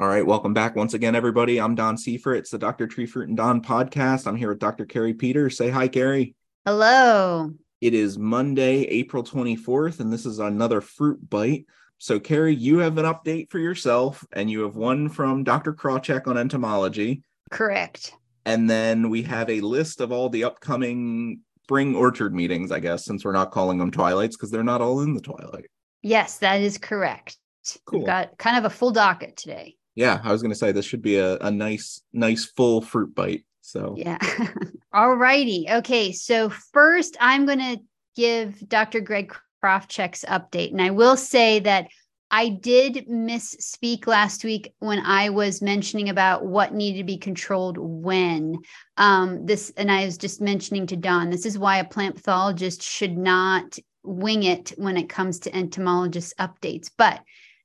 All 0.00 0.08
right, 0.08 0.24
welcome 0.24 0.54
back 0.54 0.76
once 0.76 0.94
again, 0.94 1.14
everybody. 1.14 1.60
I'm 1.60 1.74
Don 1.74 1.94
Seifrit. 1.94 2.38
It's 2.38 2.50
the 2.50 2.58
Dr. 2.58 2.86
Tree 2.86 3.04
Fruit 3.04 3.28
and 3.28 3.36
Don 3.36 3.60
podcast. 3.60 4.26
I'm 4.26 4.34
here 4.34 4.48
with 4.48 4.58
Dr. 4.58 4.86
Kari 4.86 5.12
Peters. 5.12 5.58
Say 5.58 5.68
hi, 5.68 5.88
Kari. 5.88 6.34
Hello. 6.64 7.52
It 7.82 7.92
is 7.92 8.16
Monday, 8.16 8.84
April 8.84 9.22
24th, 9.22 10.00
and 10.00 10.10
this 10.10 10.24
is 10.24 10.38
another 10.38 10.80
fruit 10.80 11.28
bite. 11.28 11.66
So, 11.98 12.18
Kari, 12.18 12.54
you 12.54 12.78
have 12.78 12.96
an 12.96 13.04
update 13.04 13.50
for 13.50 13.58
yourself, 13.58 14.24
and 14.32 14.50
you 14.50 14.62
have 14.62 14.74
one 14.74 15.10
from 15.10 15.44
Dr. 15.44 15.74
Krawczyk 15.74 16.26
on 16.26 16.38
entomology. 16.38 17.22
Correct. 17.50 18.14
And 18.46 18.70
then 18.70 19.10
we 19.10 19.20
have 19.24 19.50
a 19.50 19.60
list 19.60 20.00
of 20.00 20.12
all 20.12 20.30
the 20.30 20.44
upcoming 20.44 21.40
spring 21.64 21.94
orchard 21.94 22.34
meetings, 22.34 22.72
I 22.72 22.80
guess, 22.80 23.04
since 23.04 23.22
we're 23.22 23.32
not 23.32 23.50
calling 23.50 23.76
them 23.76 23.90
twilights 23.90 24.34
because 24.34 24.50
they're 24.50 24.64
not 24.64 24.80
all 24.80 25.02
in 25.02 25.12
the 25.12 25.20
twilight. 25.20 25.66
Yes, 26.00 26.38
that 26.38 26.62
is 26.62 26.78
correct. 26.78 27.36
Cool. 27.84 27.98
We've 27.98 28.06
got 28.06 28.38
kind 28.38 28.56
of 28.56 28.64
a 28.64 28.74
full 28.74 28.92
docket 28.92 29.36
today. 29.36 29.76
Yeah, 29.94 30.20
I 30.22 30.32
was 30.32 30.42
going 30.42 30.52
to 30.52 30.58
say 30.58 30.72
this 30.72 30.84
should 30.84 31.02
be 31.02 31.16
a, 31.16 31.36
a 31.38 31.50
nice, 31.50 32.02
nice 32.12 32.44
full 32.44 32.80
fruit 32.80 33.14
bite. 33.14 33.44
So, 33.60 33.94
Yeah. 33.96 34.18
All 34.92 35.14
righty. 35.14 35.66
Okay. 35.70 36.12
So, 36.12 36.48
first, 36.48 37.16
I'm 37.20 37.46
going 37.46 37.58
to 37.58 37.80
give 38.16 38.68
Dr. 38.68 39.00
Greg 39.00 39.34
Krawczyk's 39.62 40.24
update. 40.26 40.70
And 40.70 40.82
I 40.82 40.90
will 40.90 41.16
say 41.16 41.60
that 41.60 41.88
I 42.30 42.48
did 42.48 43.08
misspeak 43.08 44.06
last 44.06 44.44
week 44.44 44.72
when 44.78 45.00
I 45.00 45.30
was 45.30 45.60
mentioning 45.60 46.08
about 46.08 46.44
what 46.44 46.74
needed 46.74 46.98
to 46.98 47.04
be 47.04 47.18
controlled 47.18 47.76
when. 47.78 48.58
Um, 48.96 49.46
this, 49.46 49.72
and 49.76 49.90
I 49.90 50.04
was 50.04 50.16
just 50.16 50.40
mentioning 50.40 50.86
to 50.88 50.96
Don, 50.96 51.30
this 51.30 51.44
is 51.44 51.58
why 51.58 51.78
a 51.78 51.84
plant 51.84 52.16
pathologist 52.16 52.82
should 52.82 53.16
not 53.16 53.78
wing 54.02 54.44
it 54.44 54.72
when 54.76 54.96
it 54.96 55.08
comes 55.08 55.40
to 55.40 55.56
entomologist 55.56 56.34
updates. 56.38 56.90
But 56.96 57.20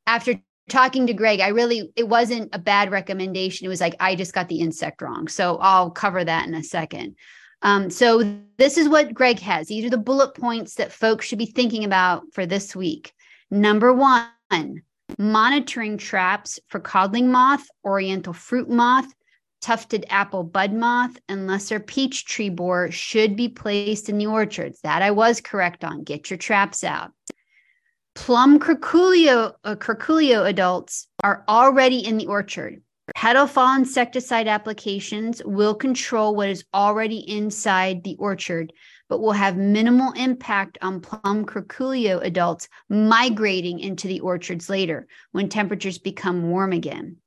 after 0.07 0.39
talking 0.69 1.07
to 1.07 1.13
Greg, 1.13 1.39
I 1.39 1.49
really, 1.49 1.91
it 1.95 2.07
wasn't 2.07 2.49
a 2.53 2.59
bad 2.59 2.91
recommendation. 2.91 3.65
It 3.65 3.69
was 3.69 3.81
like, 3.81 3.95
I 3.99 4.15
just 4.15 4.33
got 4.33 4.49
the 4.49 4.59
insect 4.59 5.01
wrong. 5.01 5.27
So 5.27 5.57
I'll 5.57 5.91
cover 5.91 6.23
that 6.23 6.47
in 6.47 6.55
a 6.55 6.63
second. 6.63 7.15
Um, 7.61 7.89
so 7.89 8.37
this 8.57 8.77
is 8.77 8.89
what 8.89 9.13
Greg 9.13 9.39
has. 9.39 9.67
These 9.67 9.85
are 9.85 9.89
the 9.89 9.97
bullet 9.97 10.35
points 10.35 10.75
that 10.75 10.91
folks 10.91 11.25
should 11.25 11.39
be 11.39 11.45
thinking 11.45 11.83
about 11.83 12.23
for 12.33 12.45
this 12.45 12.75
week. 12.75 13.13
Number 13.49 13.93
one, 13.93 14.83
monitoring 15.17 15.97
traps 15.97 16.59
for 16.67 16.79
codling 16.79 17.31
moth, 17.31 17.65
oriental 17.83 18.33
fruit 18.33 18.69
moth, 18.69 19.07
tufted 19.61 20.05
apple 20.09 20.43
bud 20.43 20.73
moth, 20.73 21.17
and 21.27 21.47
lesser 21.47 21.79
peach 21.79 22.25
tree 22.25 22.49
borer 22.49 22.91
should 22.91 23.35
be 23.35 23.49
placed 23.49 24.09
in 24.09 24.17
the 24.17 24.27
orchards. 24.27 24.79
That 24.81 25.01
I 25.01 25.11
was 25.11 25.41
correct 25.41 25.83
on. 25.83 26.03
Get 26.03 26.29
your 26.29 26.37
traps 26.37 26.83
out. 26.83 27.11
Plum 28.15 28.59
curculio, 28.59 29.53
uh, 29.63 29.75
curculio 29.75 30.47
adults 30.47 31.07
are 31.23 31.43
already 31.47 31.99
in 31.99 32.17
the 32.17 32.27
orchard. 32.27 32.81
Petal 33.13 33.45
fall 33.45 33.77
insecticide 33.77 34.47
applications 34.47 35.41
will 35.45 35.75
control 35.75 36.35
what 36.35 36.49
is 36.49 36.65
already 36.73 37.17
inside 37.29 38.03
the 38.03 38.15
orchard, 38.17 38.73
but 39.09 39.19
will 39.19 39.33
have 39.33 39.57
minimal 39.57 40.11
impact 40.13 40.77
on 40.81 41.01
plum 41.01 41.45
curculio 41.45 42.19
adults 42.23 42.67
migrating 42.89 43.79
into 43.79 44.07
the 44.07 44.21
orchards 44.21 44.69
later 44.69 45.07
when 45.33 45.47
temperatures 45.47 45.99
become 45.99 46.49
warm 46.49 46.71
again. 46.71 47.17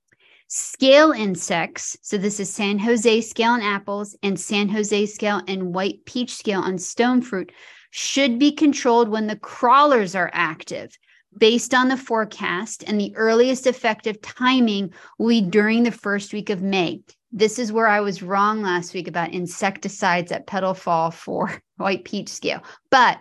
Scale 0.49 1.13
insects, 1.13 1.97
so 2.01 2.17
this 2.17 2.41
is 2.41 2.51
San 2.51 2.79
Jose 2.79 3.21
scale 3.21 3.53
on 3.53 3.61
apples 3.61 4.17
and 4.23 4.41
San 4.41 4.69
Jose 4.71 5.07
scale 5.07 5.43
and 5.47 5.75
white 5.75 6.05
peach 6.07 6.35
scale 6.35 6.63
on 6.63 6.79
stone 6.79 7.21
fruit, 7.21 7.53
should 7.91 8.39
be 8.39 8.53
controlled 8.53 9.09
when 9.09 9.27
the 9.27 9.37
crawlers 9.37 10.15
are 10.15 10.31
active 10.33 10.97
based 11.37 11.75
on 11.75 11.89
the 11.89 11.97
forecast 11.97 12.85
and 12.87 13.01
the 13.01 13.15
earliest 13.17 13.67
effective 13.67 14.21
timing 14.21 14.93
will 15.19 15.29
be 15.29 15.41
during 15.41 15.83
the 15.83 15.91
first 15.91 16.33
week 16.33 16.51
of 16.51 16.63
May. 16.63 17.01
This 17.31 17.59
is 17.59 17.73
where 17.73 17.87
I 17.87 18.01
was 18.01 18.23
wrong 18.23 18.63
last 18.63 18.95
week 18.95 19.07
about 19.07 19.33
insecticides 19.33 20.33
at 20.33 20.47
petal 20.47 20.75
fall 20.75 21.11
for 21.11 21.63
white 21.77 22.05
peach 22.05 22.29
scale. 22.29 22.63
But 22.91 23.19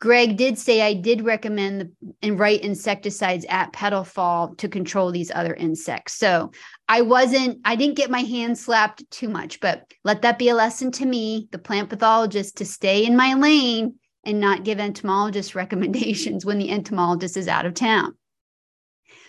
Greg 0.00 0.36
did 0.36 0.58
say 0.58 0.82
I 0.82 0.94
did 0.94 1.24
recommend 1.24 1.80
the 1.80 1.90
and 2.22 2.38
right 2.38 2.60
insecticides 2.60 3.44
at 3.48 3.72
petal 3.72 4.04
fall 4.04 4.54
to 4.56 4.68
control 4.68 5.10
these 5.10 5.32
other 5.34 5.54
insects. 5.54 6.14
So 6.14 6.52
I 6.88 7.02
wasn't, 7.02 7.60
I 7.64 7.76
didn't 7.76 7.96
get 7.96 8.10
my 8.10 8.20
hand 8.20 8.58
slapped 8.58 9.08
too 9.10 9.28
much, 9.28 9.60
but 9.60 9.84
let 10.04 10.22
that 10.22 10.38
be 10.38 10.48
a 10.48 10.54
lesson 10.54 10.90
to 10.92 11.06
me, 11.06 11.48
the 11.52 11.58
plant 11.58 11.90
pathologist, 11.90 12.56
to 12.56 12.64
stay 12.64 13.04
in 13.04 13.14
my 13.14 13.34
lane 13.34 13.96
and 14.24 14.40
not 14.40 14.64
give 14.64 14.80
entomologist 14.80 15.54
recommendations 15.54 16.46
when 16.46 16.58
the 16.58 16.70
entomologist 16.70 17.36
is 17.36 17.48
out 17.48 17.66
of 17.66 17.74
town. 17.74 18.14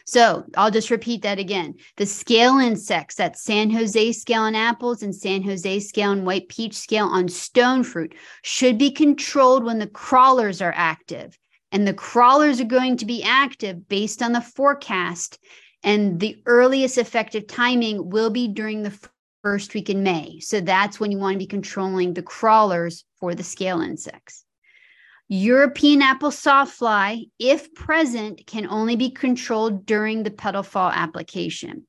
So 0.06 0.44
I'll 0.58 0.72
just 0.72 0.90
repeat 0.90 1.22
that 1.22 1.38
again. 1.38 1.75
The 1.97 2.06
scale 2.08 2.58
insects, 2.58 3.16
that 3.16 3.38
San 3.38 3.70
Jose 3.70 4.14
scale 4.14 4.41
on 4.41 4.56
apples 4.56 5.03
and 5.03 5.14
San 5.14 5.44
Jose 5.44 5.81
scale 5.81 6.12
and 6.12 6.26
white 6.26 6.50
peach 6.50 6.76
scale 6.76 7.06
on 7.06 7.28
stone 7.28 7.84
fruit, 7.84 8.16
should 8.41 8.80
be 8.80 8.90
controlled 8.90 9.64
when 9.64 9.78
the 9.78 9.86
crawlers 9.86 10.64
are 10.64 10.74
active. 10.76 11.38
And 11.72 11.88
the 11.88 11.94
crawlers 11.94 12.59
are 12.59 12.66
going 12.66 12.97
to 12.97 13.06
be 13.06 13.22
active 13.22 13.88
based 13.88 14.24
on 14.24 14.31
the 14.31 14.41
forecast. 14.41 15.38
And 15.84 16.19
the 16.19 16.41
earliest 16.45 16.97
effective 16.97 17.47
timing 17.47 18.09
will 18.09 18.29
be 18.29 18.47
during 18.47 18.84
the 18.84 18.97
first 19.44 19.73
week 19.73 19.90
in 19.90 20.03
May. 20.03 20.40
So 20.41 20.59
that's 20.59 21.00
when 21.00 21.12
you 21.12 21.17
want 21.17 21.35
to 21.35 21.40
be 21.40 21.47
controlling 21.47 22.13
the 22.13 22.23
crawlers 22.23 23.06
for 23.19 23.34
the 23.34 23.44
scale 23.44 23.81
insects. 23.81 24.44
European 25.29 26.01
apple 26.01 26.31
sawfly, 26.31 27.29
if 27.38 27.73
present, 27.75 28.45
can 28.47 28.67
only 28.67 28.95
be 28.95 29.12
controlled 29.12 29.85
during 29.85 30.23
the 30.23 30.31
petal 30.31 30.63
fall 30.63 30.90
application. 30.90 31.85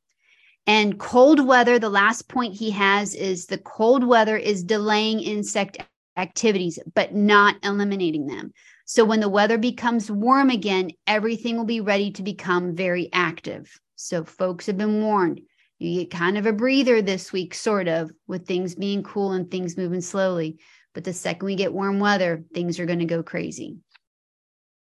And 0.66 1.00
cold 1.00 1.44
weather, 1.44 1.78
the 1.78 1.88
last 1.88 2.28
point 2.28 2.54
he 2.54 2.70
has 2.72 3.14
is 3.14 3.46
the 3.46 3.58
cold 3.58 4.04
weather 4.04 4.36
is 4.36 4.62
delaying 4.62 5.20
insect 5.20 5.78
activities, 6.16 6.78
but 6.94 7.14
not 7.14 7.56
eliminating 7.64 8.26
them. 8.26 8.52
So 8.90 9.04
when 9.04 9.20
the 9.20 9.28
weather 9.28 9.56
becomes 9.56 10.10
warm 10.10 10.50
again, 10.50 10.90
everything 11.06 11.56
will 11.56 11.64
be 11.64 11.80
ready 11.80 12.10
to 12.10 12.24
become 12.24 12.74
very 12.74 13.08
active. 13.12 13.72
So 13.94 14.24
folks 14.24 14.66
have 14.66 14.78
been 14.78 15.00
warned. 15.00 15.42
You 15.78 16.00
get 16.00 16.10
kind 16.10 16.36
of 16.36 16.44
a 16.44 16.52
breather 16.52 17.00
this 17.00 17.32
week, 17.32 17.54
sort 17.54 17.86
of, 17.86 18.10
with 18.26 18.48
things 18.48 18.74
being 18.74 19.04
cool 19.04 19.30
and 19.30 19.48
things 19.48 19.76
moving 19.76 20.00
slowly. 20.00 20.58
But 20.92 21.04
the 21.04 21.12
second 21.12 21.46
we 21.46 21.54
get 21.54 21.72
warm 21.72 22.00
weather, 22.00 22.42
things 22.52 22.80
are 22.80 22.84
going 22.84 22.98
to 22.98 23.04
go 23.04 23.22
crazy. 23.22 23.76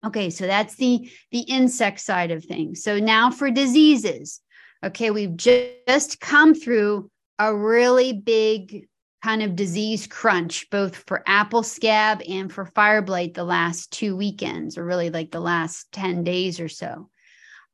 Okay, 0.04 0.30
so 0.30 0.48
that's 0.48 0.74
the 0.74 1.08
the 1.30 1.42
insect 1.42 2.00
side 2.00 2.32
of 2.32 2.44
things. 2.44 2.82
So 2.82 2.98
now 2.98 3.30
for 3.30 3.52
diseases. 3.52 4.40
Okay, 4.84 5.12
we've 5.12 5.36
just 5.36 6.18
come 6.18 6.56
through 6.56 7.08
a 7.38 7.54
really 7.54 8.14
big 8.14 8.88
kind 9.22 9.42
of 9.42 9.56
disease 9.56 10.06
crunch, 10.06 10.68
both 10.70 10.96
for 11.06 11.22
apple 11.26 11.62
scab 11.62 12.20
and 12.28 12.52
for 12.52 12.66
fire 12.66 13.02
blight 13.02 13.34
the 13.34 13.44
last 13.44 13.92
two 13.92 14.16
weekends, 14.16 14.76
or 14.76 14.84
really 14.84 15.10
like 15.10 15.30
the 15.30 15.40
last 15.40 15.90
10 15.92 16.24
days 16.24 16.58
or 16.58 16.68
so. 16.68 17.08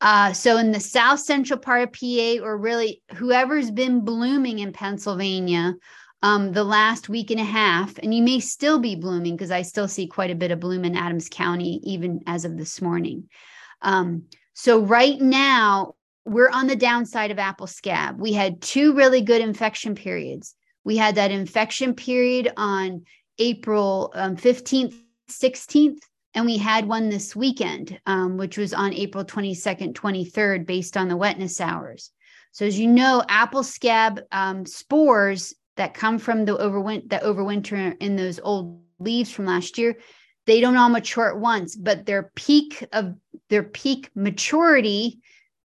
Uh, 0.01 0.33
so 0.33 0.59
in 0.59 0.71
the 0.71 0.81
south 0.81 1.21
central 1.21 1.59
part 1.59 1.83
of 1.83 1.93
PA, 1.93 2.45
or 2.45 2.57
really 2.57 3.03
whoever's 3.15 3.71
been 3.71 4.05
blooming 4.05 4.61
in 4.61 4.73
Pennsylvania, 4.73 5.75
um, 6.23 6.53
the 6.53 6.65
last 6.65 7.09
week 7.09 7.31
and 7.31 7.41
a 7.41 7.45
half, 7.45 7.97
and 7.99 8.13
you 8.13 8.23
may 8.23 8.41
still 8.41 8.79
be 8.79 8.97
blooming 8.97 9.37
because 9.37 9.51
I 9.51 9.63
still 9.63 9.89
see 9.89 10.07
quite 10.07 10.31
a 10.31 10.37
bit 10.37 10.51
of 10.51 10.61
bloom 10.61 10.85
in 10.85 10.97
Adams 10.97 11.29
County, 11.31 11.81
even 11.85 12.21
as 12.27 12.45
of 12.45 12.57
this 12.57 12.83
morning. 12.83 13.29
Um, 13.83 14.25
so, 14.53 14.81
right 14.81 15.21
now, 15.21 15.95
we're 16.25 16.51
on 16.51 16.67
the 16.67 16.77
downside 16.77 17.31
of 17.31 17.39
apple 17.39 17.69
scab. 17.69 18.21
We 18.21 18.33
had 18.33 18.61
two 18.61 18.95
really 18.95 19.21
good 19.21 19.41
infection 19.41 19.95
periods. 19.95 20.55
We 20.85 20.97
had 20.97 21.17
that 21.17 21.31
infection 21.31 21.95
period 21.95 22.53
on 22.57 23.05
April 23.39 24.13
um, 24.15 24.37
15th, 24.37 24.95
16th, 25.31 25.99
and 26.35 26.47
we 26.47 26.59
had 26.59 26.87
one 26.87 27.09
this 27.09 27.35
weekend, 27.35 28.01
um, 28.07 28.37
which 28.37 28.59
was 28.59 28.73
on 28.75 28.93
April 28.93 29.25
22nd, 29.25 29.93
23rd, 29.93 30.67
based 30.67 30.97
on 30.97 31.09
the 31.09 31.17
wetness 31.17 31.61
hours. 31.61 32.11
So, 32.53 32.67
as 32.67 32.79
you 32.79 32.87
know, 32.87 33.23
apple 33.29 33.63
scab 33.63 34.21
um, 34.33 34.65
spores 34.65 35.55
that 35.79 35.95
come 35.95 36.19
from 36.19 36.45
the 36.45 36.57
overwinter 36.57 37.09
that 37.09 37.23
overwinter 37.23 37.97
in 38.01 38.17
those 38.17 38.39
old 38.43 38.83
leaves 38.99 39.31
from 39.31 39.47
last 39.47 39.79
year 39.79 39.97
they 40.45 40.61
don't 40.61 40.77
all 40.77 40.89
mature 40.89 41.31
at 41.31 41.39
once 41.39 41.75
but 41.75 42.05
their 42.05 42.31
peak 42.35 42.85
of 42.93 43.15
their 43.49 43.63
peak 43.63 44.11
maturity 44.15 45.21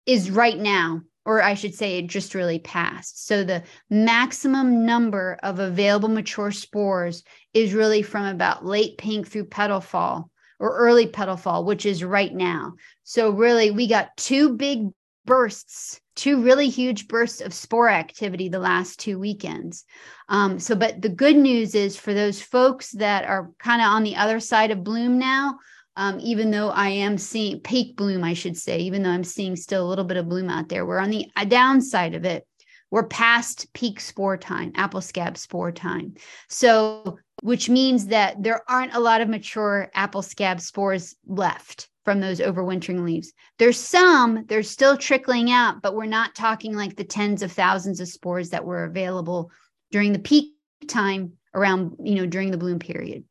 is 0.05 0.31
right 0.31 0.57
now 0.57 1.01
or 1.25 1.41
i 1.41 1.53
should 1.53 1.73
say 1.73 1.97
it 1.97 2.07
just 2.07 2.35
really 2.35 2.59
passed 2.59 3.25
so 3.25 3.43
the 3.43 3.63
maximum 3.89 4.85
number 4.85 5.37
of 5.43 5.59
available 5.59 6.09
mature 6.09 6.51
spores 6.51 7.23
is 7.53 7.73
really 7.73 8.01
from 8.01 8.25
about 8.25 8.65
late 8.65 8.97
pink 8.97 9.27
through 9.27 9.45
petal 9.45 9.81
fall 9.81 10.29
or 10.59 10.77
early 10.77 11.07
petal 11.07 11.37
fall 11.37 11.65
which 11.65 11.85
is 11.85 12.03
right 12.03 12.33
now 12.33 12.73
so 13.03 13.29
really 13.29 13.71
we 13.71 13.87
got 13.87 14.15
two 14.17 14.55
big 14.55 14.87
bursts 15.25 16.01
two 16.15 16.41
really 16.41 16.69
huge 16.69 17.07
bursts 17.07 17.41
of 17.41 17.53
spore 17.53 17.89
activity 17.89 18.49
the 18.49 18.59
last 18.59 18.99
two 18.99 19.17
weekends. 19.17 19.85
Um, 20.29 20.59
so, 20.59 20.75
but 20.75 21.01
the 21.01 21.09
good 21.09 21.35
news 21.35 21.75
is 21.75 21.97
for 21.97 22.13
those 22.13 22.41
folks 22.41 22.91
that 22.91 23.25
are 23.25 23.51
kind 23.59 23.81
of 23.81 23.87
on 23.87 24.03
the 24.03 24.15
other 24.15 24.39
side 24.39 24.71
of 24.71 24.83
bloom 24.83 25.17
now, 25.17 25.59
Um, 25.95 26.19
even 26.19 26.49
though 26.49 26.69
I 26.69 26.89
am 26.89 27.17
seeing 27.17 27.59
peak 27.59 27.95
bloom, 27.95 28.23
I 28.23 28.33
should 28.33 28.57
say, 28.57 28.79
even 28.79 29.03
though 29.03 29.11
I'm 29.11 29.23
seeing 29.23 29.55
still 29.55 29.85
a 29.85 29.89
little 29.89 30.05
bit 30.05 30.17
of 30.17 30.27
bloom 30.27 30.49
out 30.49 30.69
there, 30.69 30.85
we're 30.85 30.99
on 30.99 31.11
the 31.11 31.27
uh, 31.35 31.45
downside 31.45 32.15
of 32.15 32.25
it. 32.25 32.47
We're 32.89 33.07
past 33.07 33.71
peak 33.73 33.99
spore 33.99 34.37
time, 34.37 34.71
apple 34.75 35.01
scab 35.01 35.37
spore 35.37 35.71
time. 35.71 36.13
So, 36.49 37.17
which 37.41 37.69
means 37.69 38.07
that 38.07 38.41
there 38.41 38.61
aren't 38.69 38.93
a 38.93 38.99
lot 38.99 39.21
of 39.21 39.29
mature 39.29 39.89
apple 39.95 40.21
scab 40.21 40.61
spores 40.61 41.15
left 41.25 41.89
from 42.05 42.19
those 42.19 42.39
overwintering 42.39 43.03
leaves. 43.03 43.33
There's 43.57 43.79
some, 43.79 44.45
they're 44.47 44.63
still 44.63 44.97
trickling 44.97 45.51
out, 45.51 45.81
but 45.81 45.95
we're 45.95 46.05
not 46.05 46.35
talking 46.35 46.75
like 46.75 46.95
the 46.95 47.03
tens 47.03 47.41
of 47.41 47.51
thousands 47.51 47.99
of 47.99 48.07
spores 48.07 48.49
that 48.49 48.65
were 48.65 48.83
available 48.83 49.51
during 49.91 50.13
the 50.13 50.19
peak 50.19 50.53
time 50.87 51.33
around, 51.53 51.95
you 52.03 52.15
know, 52.15 52.25
during 52.25 52.51
the 52.51 52.57
bloom 52.57 52.79
period. 52.79 53.23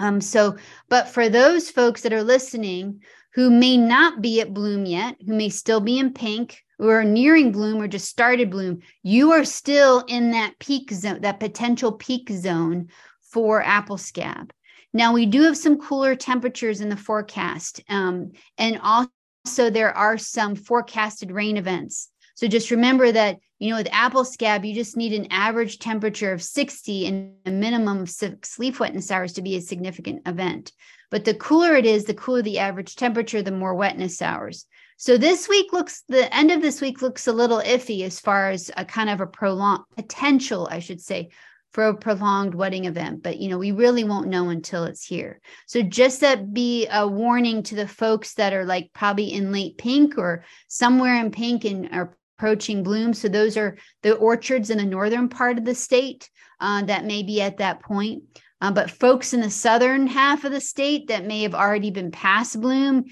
Um, 0.00 0.20
so, 0.20 0.56
but 0.88 1.08
for 1.08 1.28
those 1.28 1.70
folks 1.70 2.00
that 2.02 2.12
are 2.12 2.22
listening 2.22 3.02
who 3.34 3.50
may 3.50 3.76
not 3.76 4.22
be 4.22 4.40
at 4.40 4.54
bloom 4.54 4.86
yet, 4.86 5.16
who 5.24 5.34
may 5.34 5.50
still 5.50 5.80
be 5.80 5.98
in 5.98 6.12
pink, 6.12 6.64
who 6.78 6.88
are 6.88 7.04
nearing 7.04 7.52
bloom 7.52 7.80
or 7.80 7.86
just 7.86 8.08
started 8.08 8.50
bloom, 8.50 8.80
you 9.02 9.30
are 9.32 9.44
still 9.44 10.00
in 10.08 10.30
that 10.32 10.58
peak 10.58 10.90
zone, 10.90 11.20
that 11.20 11.38
potential 11.38 11.92
peak 11.92 12.30
zone 12.30 12.88
for 13.20 13.62
apple 13.62 13.98
scab. 13.98 14.52
Now, 14.92 15.12
we 15.12 15.26
do 15.26 15.42
have 15.42 15.56
some 15.56 15.78
cooler 15.78 16.16
temperatures 16.16 16.80
in 16.80 16.88
the 16.88 16.96
forecast. 16.96 17.80
Um, 17.88 18.32
and 18.58 18.80
also, 18.82 19.70
there 19.70 19.96
are 19.96 20.18
some 20.18 20.56
forecasted 20.56 21.30
rain 21.30 21.56
events. 21.56 22.08
So 22.40 22.48
just 22.48 22.70
remember 22.70 23.12
that, 23.12 23.38
you 23.58 23.68
know, 23.68 23.76
with 23.76 23.88
apple 23.92 24.24
scab, 24.24 24.64
you 24.64 24.74
just 24.74 24.96
need 24.96 25.12
an 25.12 25.26
average 25.30 25.78
temperature 25.78 26.32
of 26.32 26.42
60 26.42 27.06
and 27.06 27.34
a 27.44 27.50
minimum 27.50 28.00
of 28.00 28.08
six 28.08 28.58
leaf 28.58 28.80
wetness 28.80 29.10
hours 29.10 29.34
to 29.34 29.42
be 29.42 29.56
a 29.56 29.60
significant 29.60 30.26
event. 30.26 30.72
But 31.10 31.26
the 31.26 31.34
cooler 31.34 31.74
it 31.74 31.84
is, 31.84 32.06
the 32.06 32.14
cooler 32.14 32.40
the 32.40 32.58
average 32.58 32.96
temperature, 32.96 33.42
the 33.42 33.50
more 33.50 33.74
wetness 33.74 34.22
hours. 34.22 34.64
So 34.96 35.18
this 35.18 35.50
week 35.50 35.74
looks, 35.74 36.02
the 36.08 36.34
end 36.34 36.50
of 36.50 36.62
this 36.62 36.80
week 36.80 37.02
looks 37.02 37.26
a 37.26 37.32
little 37.34 37.60
iffy 37.60 38.04
as 38.04 38.18
far 38.18 38.48
as 38.48 38.70
a 38.74 38.86
kind 38.86 39.10
of 39.10 39.20
a 39.20 39.26
prolonged 39.26 39.84
potential, 39.94 40.66
I 40.70 40.78
should 40.78 41.02
say, 41.02 41.28
for 41.72 41.88
a 41.88 41.94
prolonged 41.94 42.52
wetting 42.52 42.86
event 42.86 43.22
but 43.22 43.38
you 43.38 43.48
know 43.48 43.56
we 43.56 43.70
really 43.70 44.02
won't 44.02 44.26
know 44.26 44.48
until 44.48 44.82
it's 44.82 45.06
here 45.06 45.40
so 45.66 45.80
just 45.82 46.20
that 46.20 46.52
be 46.52 46.88
a 46.90 47.06
warning 47.06 47.62
to 47.62 47.76
the 47.76 47.86
folks 47.86 48.34
that 48.34 48.52
are 48.52 48.64
like 48.64 48.90
probably 48.92 49.32
in 49.32 49.52
late 49.52 49.78
pink 49.78 50.18
or 50.18 50.44
somewhere 50.66 51.14
in 51.14 51.30
pink 51.30 51.64
and 51.64 51.88
are 51.92 52.16
approaching 52.40 52.82
bloom 52.82 53.12
so 53.12 53.28
those 53.28 53.58
are 53.58 53.76
the 54.02 54.14
orchards 54.14 54.70
in 54.70 54.78
the 54.78 54.84
northern 54.84 55.28
part 55.28 55.58
of 55.58 55.64
the 55.66 55.74
state 55.74 56.30
uh, 56.58 56.82
that 56.82 57.04
may 57.04 57.22
be 57.22 57.42
at 57.42 57.58
that 57.58 57.82
point. 57.82 58.22
Uh, 58.62 58.70
but 58.70 58.90
folks 58.90 59.34
in 59.34 59.40
the 59.40 59.50
southern 59.50 60.06
half 60.06 60.44
of 60.44 60.52
the 60.52 60.60
state 60.60 61.08
that 61.08 61.26
may 61.26 61.42
have 61.42 61.54
already 61.54 61.90
been 61.90 62.10
past 62.10 62.58
bloom 62.58 63.04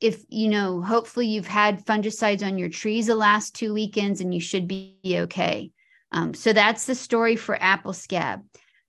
if 0.00 0.24
you 0.28 0.48
know 0.48 0.82
hopefully 0.82 1.28
you've 1.28 1.46
had 1.46 1.84
fungicides 1.84 2.44
on 2.44 2.58
your 2.58 2.68
trees 2.68 3.06
the 3.06 3.14
last 3.14 3.54
two 3.54 3.72
weekends 3.72 4.20
and 4.20 4.34
you 4.34 4.40
should 4.40 4.66
be 4.66 4.96
okay. 5.06 5.70
Um, 6.10 6.34
so 6.34 6.52
that's 6.52 6.86
the 6.86 6.96
story 6.96 7.36
for 7.36 7.60
apple 7.62 7.92
scab. 7.92 8.40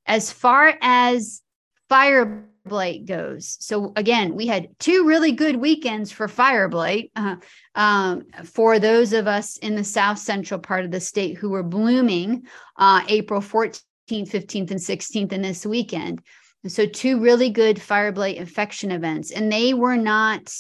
As 0.08 0.32
far 0.32 0.76
as 0.82 1.42
fire 1.88 2.48
blight 2.66 3.06
goes, 3.06 3.58
so 3.60 3.94
again, 3.96 4.36
we 4.36 4.48
had 4.48 4.68
two 4.80 5.06
really 5.06 5.32
good 5.32 5.56
weekends 5.56 6.12
for 6.12 6.28
fire 6.28 6.68
blight 6.68 7.12
uh, 7.16 7.36
um, 7.76 8.26
for 8.44 8.80
those 8.80 9.14
of 9.14 9.28
us 9.28 9.58
in 9.58 9.76
the 9.76 9.84
south 9.84 10.20
central 10.20 10.60
part 10.60 10.86
of 10.86 10.92
the 10.92 11.00
state 11.00 11.38
who 11.38 11.50
were 11.50 11.64
blooming 11.64 12.44
uh, 12.78 13.04
April 13.08 13.42
14th, 13.42 13.82
15th, 14.10 14.72
and 14.72 14.80
16th 14.80 15.32
in 15.32 15.42
this 15.42 15.66
weekend. 15.66 16.22
So, 16.68 16.86
two 16.86 17.20
really 17.20 17.50
good 17.50 17.82
fire 17.82 18.12
blight 18.12 18.38
infection 18.38 18.92
events, 18.92 19.32
and 19.32 19.52
they 19.52 19.74
were 19.74 19.98
not 19.98 20.54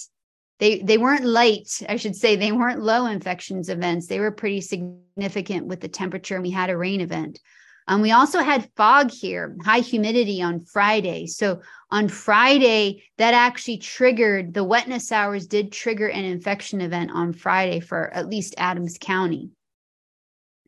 they 0.59 0.79
they 0.79 0.97
weren't 0.97 1.25
light 1.25 1.81
i 1.89 1.95
should 1.95 2.15
say. 2.15 2.35
They 2.35 2.51
weren't 2.51 2.81
low 2.81 3.05
infections 3.05 3.69
events. 3.69 4.07
They 4.07 4.19
were 4.19 4.31
pretty 4.31 4.61
significant 4.61 5.67
with 5.67 5.79
the 5.79 5.87
temperature 5.87 6.35
and 6.35 6.43
we 6.43 6.51
had 6.51 6.69
a 6.69 6.77
rain 6.77 7.01
event 7.01 7.39
um, 7.87 8.01
we 8.01 8.11
also 8.11 8.39
had 8.39 8.69
fog 8.75 9.11
here 9.11 9.55
high 9.63 9.79
humidity 9.79 10.41
on 10.41 10.59
friday. 10.59 11.25
So 11.25 11.61
on 11.91 12.07
friday 12.07 13.03
that 13.17 13.33
actually 13.33 13.77
triggered 13.77 14.53
the 14.53 14.63
wetness 14.63 15.11
hours 15.11 15.47
did 15.47 15.71
trigger 15.71 16.07
an 16.07 16.25
infection 16.25 16.81
event 16.81 17.11
on 17.13 17.33
friday 17.33 17.79
for 17.79 18.13
at 18.13 18.29
least 18.29 18.55
adams 18.57 18.97
county. 18.99 19.49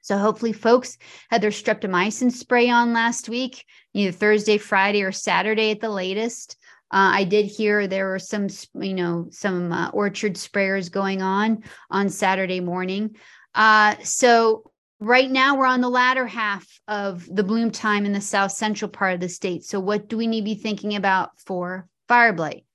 So 0.01 0.17
hopefully 0.17 0.53
folks 0.53 0.97
had 1.31 1.41
their 1.41 1.49
streptomycin 1.49 2.31
spray 2.31 2.69
on 2.69 2.93
last 2.93 3.29
week 3.29 3.65
either 3.93 4.11
thursday 4.11 4.57
friday 4.57 5.03
or 5.03 5.11
saturday 5.11 5.71
at 5.71 5.81
the 5.81 5.89
latest. 5.89 6.57
Uh, 6.91 7.11
I 7.13 7.23
did 7.23 7.47
hear 7.47 7.87
there 7.87 8.09
were 8.09 8.19
some, 8.19 8.47
you 8.75 8.93
know, 8.93 9.27
some 9.31 9.71
uh, 9.71 9.89
orchard 9.89 10.35
sprayers 10.35 10.91
going 10.91 11.21
on 11.21 11.63
on 11.89 12.09
Saturday 12.09 12.59
morning. 12.59 13.15
Uh, 13.55 13.95
so 14.03 14.71
right 15.05 15.29
now 15.29 15.55
we're 15.55 15.67
on 15.67 15.81
the 15.81 15.89
latter 15.89 16.25
half 16.25 16.67
of 16.87 17.27
the 17.31 17.43
bloom 17.43 17.69
time 17.69 18.07
in 18.07 18.11
the 18.11 18.19
south 18.21 18.51
central 18.51 18.89
part 18.89 19.13
of 19.13 19.19
the 19.19 19.29
state. 19.29 19.63
So 19.63 19.79
what 19.79 20.09
do 20.09 20.17
we 20.17 20.25
need 20.25 20.41
to 20.41 20.45
be 20.45 20.55
thinking 20.55 20.95
about 20.95 21.39
for 21.39 21.87
fire 22.07 22.33
blight? 22.33 22.65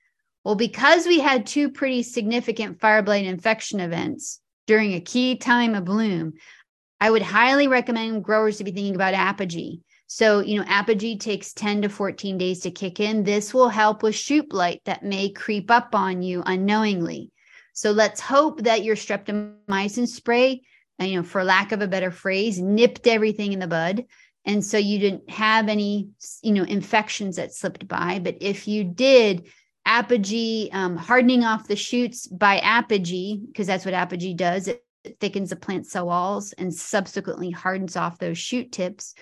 Well, 0.45 0.55
because 0.55 1.07
we 1.07 1.19
had 1.19 1.45
two 1.45 1.71
pretty 1.71 2.05
significant 2.05 2.81
fire 2.81 3.03
blight 3.03 3.27
infection 3.27 3.81
events 3.81 4.41
during 4.69 4.95
a 4.95 5.01
key 5.01 5.37
time 5.37 5.75
of 5.75 5.85
bloom, 5.85 6.35
I 7.01 7.11
would 7.11 7.23
highly 7.23 7.67
recommend 7.67 8.23
growers 8.23 8.59
to 8.59 8.65
be 8.65 8.71
thinking 8.71 8.95
about 8.95 9.15
apogee. 9.15 9.81
So, 10.07 10.39
you 10.39 10.59
know, 10.59 10.65
apogee 10.69 11.19
takes 11.19 11.53
10 11.53 11.83
to 11.83 11.89
14 11.89 12.39
days 12.39 12.61
to 12.61 12.71
kick 12.71 13.01
in. 13.01 13.25
This 13.25 13.53
will 13.53 13.69
help 13.69 14.05
with 14.05 14.15
shoot 14.15 14.49
blight 14.49 14.83
that 14.85 15.03
may 15.03 15.31
creep 15.31 15.69
up 15.69 15.97
on 15.97 16.23
you 16.23 16.45
unknowingly. 16.47 17.33
So 17.73 17.91
let's 17.91 18.21
hope 18.21 18.63
that 18.63 18.85
your 18.85 18.97
streptomycin 18.97 20.07
spray, 20.07 20.63
you 21.01 21.17
know, 21.17 21.23
for 21.23 21.45
lack 21.45 21.73
of 21.73 21.81
a 21.81 21.89
better 21.89 22.11
phrase, 22.11 22.61
nipped 22.61 23.07
everything 23.07 23.53
in 23.53 23.59
the 23.59 23.67
bud. 23.67 24.05
And 24.45 24.65
so 24.65 24.79
you 24.79 24.99
didn't 24.99 25.29
have 25.31 25.69
any, 25.69 26.09
you 26.43 26.53
know, 26.53 26.63
infections 26.63 27.37
that 27.37 27.55
slipped 27.55 27.87
by. 27.87 28.19
But 28.19 28.39
if 28.41 28.67
you 28.67 28.85
did, 28.85 29.47
apogee, 29.85 30.71
um, 30.73 30.97
hardening 30.97 31.45
off 31.45 31.69
the 31.69 31.77
shoots 31.77 32.27
by 32.27 32.59
apogee, 32.59 33.41
because 33.47 33.67
that's 33.67 33.85
what 33.85 33.95
apogee 33.95 34.35
does, 34.35 34.69
it 34.69 34.85
thickens 35.21 35.51
the 35.51 35.57
plant 35.57 35.87
cell 35.87 36.07
walls 36.07 36.53
and 36.55 36.75
subsequently 36.75 37.51
hardens 37.51 37.97
off 37.97 38.19
those 38.19 38.39
shoot 38.39 38.71
tips 38.71 39.15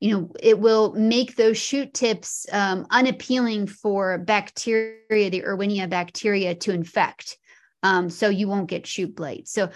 you 0.00 0.10
know 0.12 0.32
it 0.42 0.58
will 0.58 0.92
make 0.94 1.36
those 1.36 1.58
shoot 1.58 1.92
tips 1.94 2.46
um, 2.52 2.86
unappealing 2.90 3.66
for 3.66 4.18
bacteria 4.18 5.30
the 5.30 5.42
erwinia 5.42 5.88
bacteria 5.88 6.54
to 6.54 6.72
infect 6.72 7.38
um, 7.82 8.10
so 8.10 8.28
you 8.28 8.48
won't 8.48 8.68
get 8.68 8.86
shoot 8.86 9.14
blight 9.14 9.46
so 9.46 9.68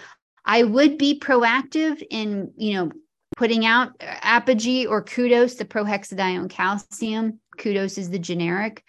i 0.45 0.63
would 0.63 0.97
be 0.97 1.19
proactive 1.19 2.01
in 2.09 2.51
you 2.57 2.73
know 2.73 2.91
putting 3.37 3.65
out 3.65 3.91
apogee 4.01 4.85
or 4.85 5.01
kudos 5.01 5.55
the 5.55 5.65
prohexadione 5.65 6.49
calcium 6.49 7.39
kudos 7.57 7.97
is 7.97 8.09
the 8.09 8.19
generic 8.19 8.83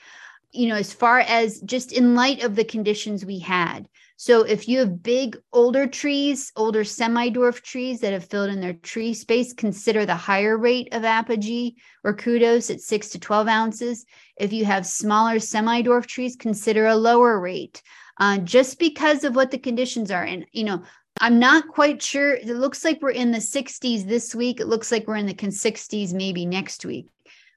you 0.53 0.69
know 0.69 0.77
as 0.77 0.93
far 0.93 1.21
as 1.21 1.61
just 1.61 1.93
in 1.93 2.15
light 2.15 2.43
of 2.43 2.55
the 2.55 2.65
conditions 2.65 3.25
we 3.25 3.39
had 3.39 3.89
so 4.19 4.45
if 4.45 4.67
you 4.67 4.79
have 4.79 5.03
big 5.03 5.37
older 5.53 5.87
trees, 5.87 6.51
older 6.57 6.85
semi-dwarf 6.85 7.61
trees 7.61 8.01
that 8.01 8.15
have 8.15 8.25
filled 8.25 8.49
in 8.49 8.63
their 8.63 8.73
tree 8.73 9.13
space, 9.13 9.53
consider 9.53 10.07
the 10.07 10.15
higher 10.15 10.57
rate 10.57 10.89
of 10.93 11.05
apogee 11.05 11.77
or 12.03 12.15
kudos 12.15 12.71
at 12.71 12.81
6 12.81 13.11
to 13.11 13.21
12 13.21 13.47
ounces. 13.47 14.07
If 14.39 14.55
you 14.55 14.65
have 14.65 14.87
smaller 14.87 15.39
semi-dwarf 15.39 16.07
trees, 16.07 16.35
consider 16.35 16.87
a 16.87 16.97
lower 16.97 17.39
rate 17.39 17.83
uh, 18.19 18.39
just 18.39 18.79
because 18.79 19.23
of 19.23 19.37
what 19.37 19.51
the 19.51 19.59
conditions 19.59 20.11
are. 20.11 20.25
And, 20.25 20.47
you 20.51 20.65
know, 20.65 20.83
I'm 21.21 21.39
not 21.39 21.69
quite 21.69 22.03
sure. 22.03 22.35
It 22.35 22.47
looks 22.47 22.85
like 22.85 23.01
we're 23.01 23.11
in 23.11 23.31
the 23.31 23.39
60s 23.39 24.07
this 24.07 24.35
week. 24.35 24.61
It 24.61 24.67
looks 24.67 24.93
like 24.93 25.07
we're 25.07 25.17
in 25.17 25.27
the 25.27 25.35
60s 25.35 26.13
maybe 26.13 26.45
next 26.45 26.85
week. 26.85 27.09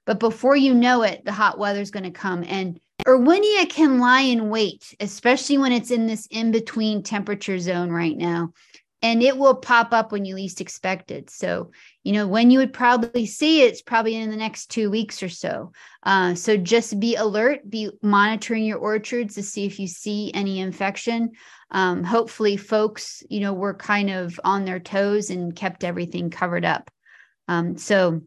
But 0.06 0.18
before 0.18 0.56
you 0.56 0.74
know 0.74 1.02
it, 1.02 1.24
the 1.24 1.32
hot 1.32 1.58
weather 1.58 1.80
is 1.80 1.90
going 1.90 2.04
to 2.04 2.10
come. 2.10 2.44
And 2.48 2.80
Erwinia 3.06 3.68
can 3.68 3.98
lie 3.98 4.22
in 4.22 4.50
wait, 4.50 4.94
especially 5.00 5.58
when 5.58 5.72
it's 5.72 5.90
in 5.90 6.06
this 6.06 6.26
in 6.30 6.50
between 6.50 7.02
temperature 7.02 7.58
zone 7.58 7.90
right 7.90 8.16
now. 8.16 8.52
And 9.02 9.22
it 9.22 9.36
will 9.36 9.54
pop 9.54 9.92
up 9.92 10.12
when 10.12 10.26
you 10.26 10.34
least 10.34 10.60
expect 10.60 11.10
it. 11.10 11.30
So, 11.30 11.70
you 12.04 12.12
know, 12.12 12.28
when 12.28 12.50
you 12.50 12.58
would 12.58 12.74
probably 12.74 13.24
see 13.24 13.62
it, 13.62 13.72
it's 13.72 13.82
probably 13.82 14.14
in 14.14 14.30
the 14.30 14.36
next 14.36 14.66
two 14.66 14.90
weeks 14.90 15.22
or 15.22 15.30
so. 15.30 15.72
Uh, 16.02 16.34
so 16.34 16.56
just 16.58 17.00
be 17.00 17.16
alert, 17.16 17.68
be 17.68 17.90
monitoring 18.02 18.64
your 18.64 18.78
orchards 18.78 19.36
to 19.36 19.42
see 19.42 19.64
if 19.64 19.80
you 19.80 19.86
see 19.86 20.30
any 20.34 20.60
infection. 20.60 21.30
Um, 21.70 22.04
hopefully, 22.04 22.58
folks, 22.58 23.22
you 23.30 23.40
know, 23.40 23.54
were 23.54 23.74
kind 23.74 24.10
of 24.10 24.38
on 24.44 24.64
their 24.64 24.80
toes 24.80 25.30
and 25.30 25.56
kept 25.56 25.82
everything 25.82 26.28
covered 26.28 26.66
up. 26.66 26.90
Um, 27.48 27.78
so, 27.78 28.20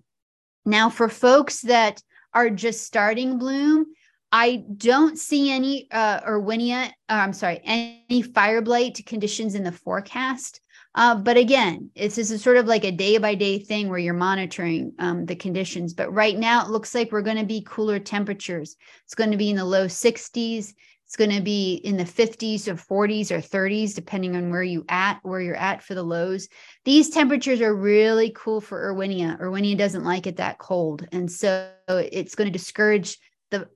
now 0.65 0.89
for 0.89 1.10
folks 1.10 1.62
that 1.62 2.01
are 2.34 2.50
just 2.50 2.84
starting 2.84 3.38
bloom, 3.38 3.86
I 4.32 4.63
don't 4.77 5.20
see 5.20 5.51
any 5.51 5.88
uh, 5.92 6.22
Erwinia, 6.22 6.88
uh, 6.88 6.89
I'm 7.08 7.34
sorry, 7.34 7.62
any 7.63 8.24
fire 8.24 8.63
blight 8.63 9.00
conditions 9.06 9.53
in 9.53 9.63
the 9.63 9.72
forecast. 9.72 10.60
Uh, 10.95 11.15
but 11.15 11.38
again, 11.38 11.89
it's 11.95 12.15
this 12.15 12.29
is 12.29 12.43
sort 12.43 12.57
of 12.57 12.67
like 12.67 12.83
a 12.83 12.91
day 12.91 13.17
by 13.17 13.33
day 13.33 13.57
thing 13.57 13.89
where 13.89 14.00
you're 14.00 14.13
monitoring 14.13 14.93
um, 15.00 15.25
the 15.25 15.35
conditions. 15.35 15.93
But 15.93 16.13
right 16.13 16.38
now, 16.38 16.63
it 16.63 16.69
looks 16.69 16.93
like 16.93 17.12
we're 17.12 17.21
going 17.21 17.38
to 17.38 17.45
be 17.45 17.65
cooler 17.67 18.00
temperatures. 18.00 18.75
It's 19.05 19.15
going 19.15 19.31
to 19.31 19.38
be 19.38 19.50
in 19.50 19.55
the 19.55 19.65
low 19.65 19.88
60s. 19.88 20.73
It's 21.05 21.15
going 21.15 21.31
to 21.31 21.41
be 21.41 21.75
in 21.75 21.97
the 21.97 22.05
50s 22.05 22.67
or 22.67 23.07
40s 23.07 23.29
or 23.31 23.38
30s, 23.38 23.93
depending 23.93 24.35
on 24.35 24.50
where 24.50 24.63
you 24.63 24.85
at, 24.89 25.19
where 25.23 25.41
you're 25.41 25.55
at 25.55 25.83
for 25.83 25.93
the 25.93 26.03
lows. 26.03 26.47
These 26.85 27.09
temperatures 27.09 27.62
are 27.62 27.75
really 27.75 28.31
cool 28.35 28.62
for 28.62 28.91
Erwinia. 28.91 29.39
Erwinia 29.39 29.77
doesn't 29.77 30.05
like 30.05 30.25
it 30.25 30.38
that 30.38 30.57
cold. 30.57 31.07
And 31.12 31.31
so 31.31 31.69
it's 31.88 32.35
going 32.35 32.51
to 32.51 32.57
discourage 32.57 33.19
the 33.51 33.67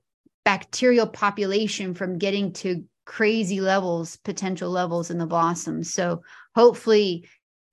bacterial 0.44 1.06
population 1.06 1.94
from 1.94 2.18
getting 2.18 2.52
to 2.54 2.84
crazy 3.04 3.60
levels, 3.60 4.16
potential 4.16 4.70
levels 4.70 5.10
in 5.10 5.18
the 5.18 5.26
blossoms. 5.26 5.94
So 5.94 6.22
hopefully, 6.58 7.24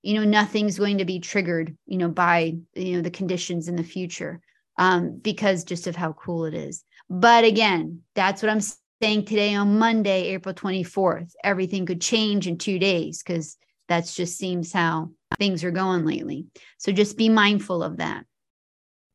you 0.02 0.14
know, 0.14 0.22
nothing's 0.22 0.78
going 0.78 0.98
to 0.98 1.04
be 1.04 1.18
triggered, 1.18 1.76
you 1.86 1.98
know, 1.98 2.08
by, 2.08 2.54
you 2.76 2.92
know, 2.92 3.02
the 3.02 3.10
conditions 3.10 3.66
in 3.66 3.74
the 3.74 3.82
future 3.82 4.40
um, 4.78 5.18
because 5.18 5.64
just 5.64 5.88
of 5.88 5.96
how 5.96 6.12
cool 6.12 6.44
it 6.44 6.54
is. 6.54 6.84
But 7.10 7.42
again, 7.42 8.02
that's 8.14 8.42
what 8.42 8.50
I'm 8.50 8.60
saying 9.02 9.24
today 9.24 9.56
on 9.56 9.80
Monday, 9.80 10.28
April 10.28 10.54
24th. 10.54 11.32
Everything 11.42 11.84
could 11.84 12.00
change 12.00 12.46
in 12.46 12.58
two 12.58 12.78
days 12.78 13.24
because 13.24 13.56
that's 13.88 14.14
just 14.14 14.38
seems 14.38 14.72
how 14.72 15.10
things 15.36 15.64
are 15.64 15.72
going 15.72 16.04
lately. 16.04 16.46
So 16.78 16.92
just 16.92 17.16
be 17.16 17.28
mindful 17.28 17.82
of 17.82 17.96
that. 17.96 18.24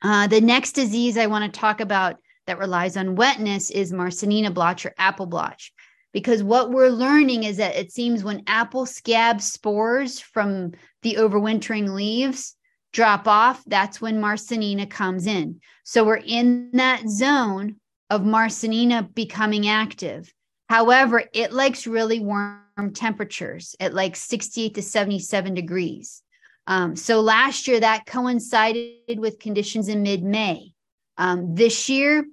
Uh, 0.02 0.28
the 0.28 0.42
next 0.42 0.74
disease 0.74 1.18
I 1.18 1.28
want 1.28 1.46
to 1.46 1.60
talk 1.60 1.80
about 1.80 2.18
that 2.46 2.60
relies 2.60 2.98
on 2.98 3.16
wetness 3.16 3.72
is 3.72 3.94
Marssonina 3.94 4.54
blotch 4.54 4.86
or 4.86 4.94
apple 4.98 5.28
blotch. 5.28 5.72
Because 6.14 6.44
what 6.44 6.72
we're 6.72 6.90
learning 6.90 7.44
is 7.44 7.58
that 7.58 7.76
it 7.76 7.92
seems 7.92 8.24
when 8.24 8.44
apple 8.48 8.86
scab 8.86 9.42
spores 9.42 10.20
from 10.20 10.72
the 11.04 11.16
overwintering 11.16 11.94
leaves 11.94 12.56
drop 12.94 13.28
off, 13.28 13.64
that's 13.66 14.02
when 14.02 14.22
Marssonina 14.22 14.90
comes 14.90 15.28
in. 15.28 15.62
So 15.84 16.04
we're 16.04 16.18
in 16.18 16.72
that 16.74 17.08
zone 17.08 17.78
of 18.10 18.22
Marssonina 18.22 19.14
becoming 19.14 19.68
active. 19.68 20.34
However, 20.70 21.24
it 21.34 21.54
likes 21.54 21.88
really 21.88 22.20
warm 22.20 22.94
temperatures 22.94 23.76
at 23.80 23.94
like 23.94 24.16
68 24.16 24.76
to 24.76 24.82
77 24.82 25.54
degrees. 25.54 26.22
Um, 26.68 26.96
so 26.96 27.22
last 27.22 27.68
year 27.68 27.80
that 27.80 28.06
coincided 28.06 29.18
with 29.18 29.40
conditions 29.40 29.88
in 29.88 30.04
mid 30.04 30.24
May. 30.24 30.74
Um, 31.18 31.56
this 31.56 31.90
year, 31.90 32.26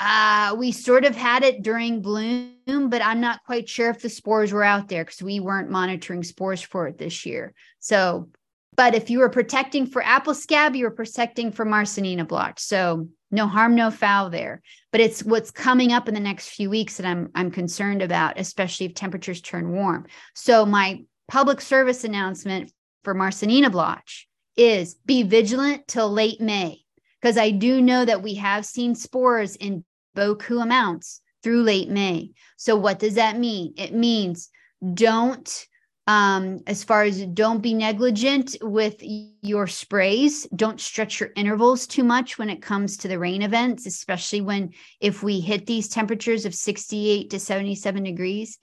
uh, 0.00 0.54
we 0.58 0.72
sort 0.72 1.04
of 1.04 1.14
had 1.14 1.42
it 1.42 1.62
during 1.62 2.02
bloom, 2.02 2.88
but 2.88 3.02
I'm 3.02 3.20
not 3.20 3.44
quite 3.44 3.68
sure 3.68 3.90
if 3.90 4.02
the 4.02 4.08
spores 4.08 4.52
were 4.52 4.64
out 4.64 4.88
there 4.88 5.04
because 5.04 5.22
we 5.22 5.40
weren't 5.40 5.70
monitoring 5.70 6.22
spores 6.22 6.60
for 6.60 6.88
it 6.88 6.98
this 6.98 7.24
year. 7.24 7.54
So 7.78 8.28
but 8.74 8.94
if 8.94 9.10
you 9.10 9.18
were 9.18 9.28
protecting 9.28 9.86
for 9.86 10.02
apple 10.02 10.34
scab, 10.34 10.74
you 10.74 10.84
were 10.84 10.90
protecting 10.90 11.52
for 11.52 11.66
Marssonina 11.66 12.26
blotch. 12.26 12.58
So 12.58 13.08
no 13.30 13.46
harm, 13.46 13.74
no 13.74 13.90
foul 13.90 14.30
there. 14.30 14.62
But 14.90 15.00
it's 15.00 15.22
what's 15.22 15.50
coming 15.50 15.92
up 15.92 16.08
in 16.08 16.14
the 16.14 16.20
next 16.20 16.48
few 16.48 16.70
weeks 16.70 16.96
that 16.96 17.06
I'm 17.06 17.30
I'm 17.34 17.50
concerned 17.50 18.02
about, 18.02 18.38
especially 18.38 18.86
if 18.86 18.94
temperatures 18.94 19.40
turn 19.40 19.72
warm. 19.72 20.06
So 20.34 20.64
my 20.64 21.02
public 21.28 21.60
service 21.60 22.04
announcement 22.04 22.72
for 23.04 23.14
Marssonina 23.14 23.70
blotch 23.70 24.28
is 24.56 24.94
be 25.06 25.22
vigilant 25.22 25.88
till 25.88 26.10
late 26.10 26.40
May, 26.40 26.82
because 27.22 27.38
I 27.38 27.50
do 27.50 27.80
know 27.80 28.04
that 28.04 28.22
we 28.22 28.34
have 28.34 28.66
seen 28.66 28.94
spores 28.94 29.54
in 29.56 29.84
boku 30.16 30.60
amounts 30.60 31.20
through 31.42 31.62
late 31.62 31.88
May. 31.88 32.32
So 32.56 32.76
what 32.76 32.98
does 32.98 33.14
that 33.14 33.38
mean? 33.38 33.74
It 33.76 33.94
means 33.94 34.50
don't 34.94 35.66
um, 36.08 36.60
as 36.66 36.82
far 36.82 37.04
as 37.04 37.24
don't 37.26 37.60
be 37.60 37.74
negligent 37.74 38.56
with 38.60 38.96
your 39.00 39.68
sprays 39.68 40.48
don't 40.56 40.80
stretch 40.80 41.20
your 41.20 41.30
intervals 41.36 41.86
too 41.86 42.02
much 42.02 42.38
when 42.38 42.50
it 42.50 42.60
comes 42.60 42.96
to 42.96 43.08
the 43.08 43.20
rain 43.20 43.40
events 43.40 43.86
especially 43.86 44.40
when 44.40 44.72
if 45.00 45.22
we 45.22 45.38
hit 45.38 45.64
these 45.66 45.88
temperatures 45.88 46.44
of 46.44 46.56
68 46.56 47.30
to 47.30 47.38
77 47.38 48.02
degrees 48.02 48.58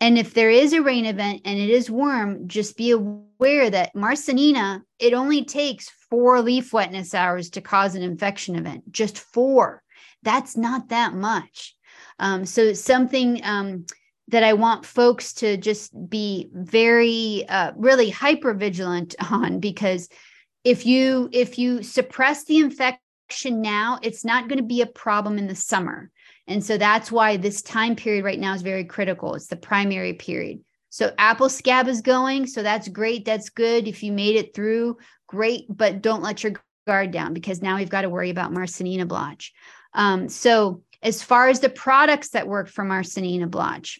and 0.00 0.18
if 0.18 0.34
there 0.34 0.50
is 0.50 0.72
a 0.72 0.82
rain 0.82 1.06
event 1.06 1.42
and 1.44 1.58
it 1.58 1.70
is 1.70 1.90
warm 1.90 2.48
just 2.48 2.76
be 2.76 2.90
aware 2.90 3.70
that 3.70 3.94
marssonina 3.94 4.82
it 4.98 5.12
only 5.12 5.44
takes 5.44 5.90
four 6.10 6.40
leaf 6.40 6.72
wetness 6.72 7.14
hours 7.14 7.50
to 7.50 7.60
cause 7.60 7.94
an 7.94 8.02
infection 8.02 8.56
event 8.56 8.90
just 8.90 9.18
four 9.18 9.82
that's 10.22 10.56
not 10.56 10.88
that 10.88 11.14
much 11.14 11.74
um, 12.18 12.46
so 12.46 12.72
something 12.72 13.40
um, 13.44 13.84
that 14.28 14.42
I 14.42 14.54
want 14.54 14.84
folks 14.84 15.32
to 15.34 15.56
just 15.56 15.92
be 16.08 16.48
very, 16.52 17.44
uh, 17.48 17.72
really 17.76 18.10
hyper 18.10 18.54
vigilant 18.54 19.14
on 19.30 19.60
because 19.60 20.08
if 20.64 20.84
you 20.84 21.28
if 21.32 21.58
you 21.58 21.82
suppress 21.82 22.44
the 22.44 22.58
infection 22.58 23.00
now, 23.62 23.98
it's 24.02 24.24
not 24.24 24.48
going 24.48 24.58
to 24.58 24.64
be 24.64 24.82
a 24.82 24.86
problem 24.86 25.38
in 25.38 25.46
the 25.46 25.54
summer. 25.54 26.10
And 26.48 26.64
so 26.64 26.78
that's 26.78 27.10
why 27.10 27.36
this 27.36 27.62
time 27.62 27.96
period 27.96 28.24
right 28.24 28.38
now 28.38 28.54
is 28.54 28.62
very 28.62 28.84
critical. 28.84 29.34
It's 29.34 29.48
the 29.48 29.56
primary 29.56 30.12
period. 30.12 30.60
So 30.90 31.12
apple 31.18 31.48
scab 31.48 31.88
is 31.88 32.00
going, 32.00 32.46
so 32.46 32.62
that's 32.62 32.88
great. 32.88 33.24
That's 33.24 33.50
good. 33.50 33.88
If 33.88 34.02
you 34.02 34.12
made 34.12 34.36
it 34.36 34.54
through, 34.54 34.98
great, 35.26 35.66
but 35.68 36.00
don't 36.00 36.22
let 36.22 36.42
your 36.42 36.52
guard 36.86 37.10
down 37.10 37.34
because 37.34 37.60
now 37.60 37.76
we've 37.76 37.90
got 37.90 38.02
to 38.02 38.08
worry 38.08 38.30
about 38.30 38.52
Marssonina 38.52 39.06
blotch. 39.06 39.52
Um, 39.92 40.28
so 40.28 40.82
as 41.02 41.22
far 41.22 41.48
as 41.48 41.60
the 41.60 41.68
products 41.68 42.30
that 42.30 42.48
work 42.48 42.68
for 42.68 42.84
Marssonina 42.84 43.50
blotch, 43.50 43.98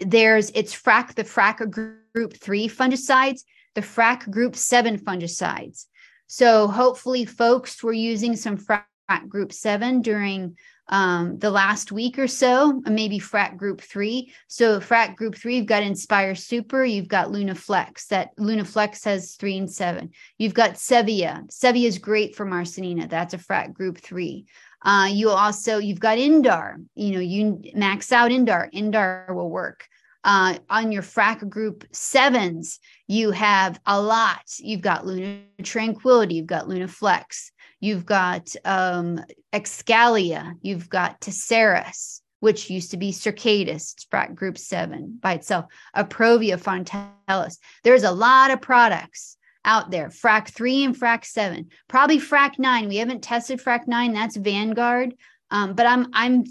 there's 0.00 0.50
it's 0.50 0.74
frac 0.74 1.14
the 1.14 1.24
frac 1.24 1.70
group 1.70 2.34
three 2.34 2.68
fungicides, 2.68 3.42
the 3.74 3.80
frac 3.80 4.30
group 4.30 4.56
seven 4.56 4.98
fungicides. 4.98 5.86
So 6.26 6.68
hopefully, 6.68 7.24
folks 7.24 7.82
were 7.82 7.92
using 7.92 8.36
some 8.36 8.58
frac 8.58 8.84
group 9.28 9.52
seven 9.52 10.02
during 10.02 10.56
um, 10.88 11.38
the 11.38 11.50
last 11.50 11.92
week 11.92 12.18
or 12.18 12.28
so, 12.28 12.82
maybe 12.84 13.18
frac 13.18 13.56
group 13.56 13.80
three. 13.80 14.32
So 14.48 14.80
frac 14.80 15.16
group 15.16 15.34
three, 15.34 15.56
you've 15.56 15.66
got 15.66 15.82
Inspire 15.82 16.34
Super, 16.34 16.84
you've 16.84 17.08
got 17.08 17.30
Luna 17.30 17.54
Flex. 17.54 18.06
That 18.08 18.30
Luna 18.36 18.64
Flex 18.64 19.04
has 19.04 19.34
three 19.36 19.56
and 19.56 19.70
seven. 19.70 20.10
You've 20.38 20.54
got 20.54 20.74
Cevya. 20.74 21.50
Cevya 21.50 21.86
is 21.86 21.98
great 21.98 22.36
for 22.36 22.44
Marssonina. 22.44 23.08
That's 23.08 23.34
a 23.34 23.38
frac 23.38 23.72
group 23.72 23.98
three. 23.98 24.46
Uh, 24.82 25.08
you 25.10 25.30
also 25.30 25.78
you've 25.78 26.00
got 26.00 26.18
Indar. 26.18 26.74
You 26.94 27.12
know, 27.12 27.20
you 27.20 27.62
max 27.74 28.12
out 28.12 28.30
Indar. 28.30 28.70
Indar 28.72 29.34
will 29.34 29.50
work. 29.50 29.86
Uh, 30.24 30.56
on 30.70 30.90
your 30.90 31.02
frac 31.02 31.46
group 31.50 31.84
sevens, 31.92 32.80
you 33.06 33.30
have 33.30 33.78
a 33.84 34.00
lot. 34.00 34.42
You've 34.58 34.80
got 34.80 35.06
Luna 35.06 35.40
Tranquility, 35.62 36.36
you've 36.36 36.46
got 36.46 36.66
Luna 36.66 36.88
Flex, 36.88 37.52
you've 37.84 38.06
got 38.06 38.54
um, 38.64 39.22
Excalia, 39.52 40.54
you've 40.62 40.88
got 40.88 41.20
Tesseris, 41.20 42.20
which 42.40 42.70
used 42.70 42.90
to 42.92 42.96
be 42.96 43.12
Sercadis, 43.12 44.06
frac 44.10 44.34
group 44.34 44.56
seven 44.56 45.18
by 45.20 45.34
itself, 45.34 45.66
Aprovia 45.94 46.58
Fontelis. 46.58 47.58
There's 47.82 48.02
a 48.02 48.10
lot 48.10 48.50
of 48.50 48.62
products 48.62 49.36
out 49.66 49.90
there. 49.90 50.08
Frac 50.08 50.48
three 50.48 50.82
and 50.82 50.98
frac 50.98 51.26
seven, 51.26 51.68
probably 51.88 52.18
frac 52.18 52.58
nine. 52.58 52.88
We 52.88 52.96
haven't 52.96 53.22
tested 53.22 53.60
frac 53.60 53.86
nine. 53.86 54.14
That's 54.14 54.36
Vanguard, 54.36 55.14
um, 55.50 55.74
but 55.74 55.86
I'm 55.86 56.08
I'm 56.14 56.44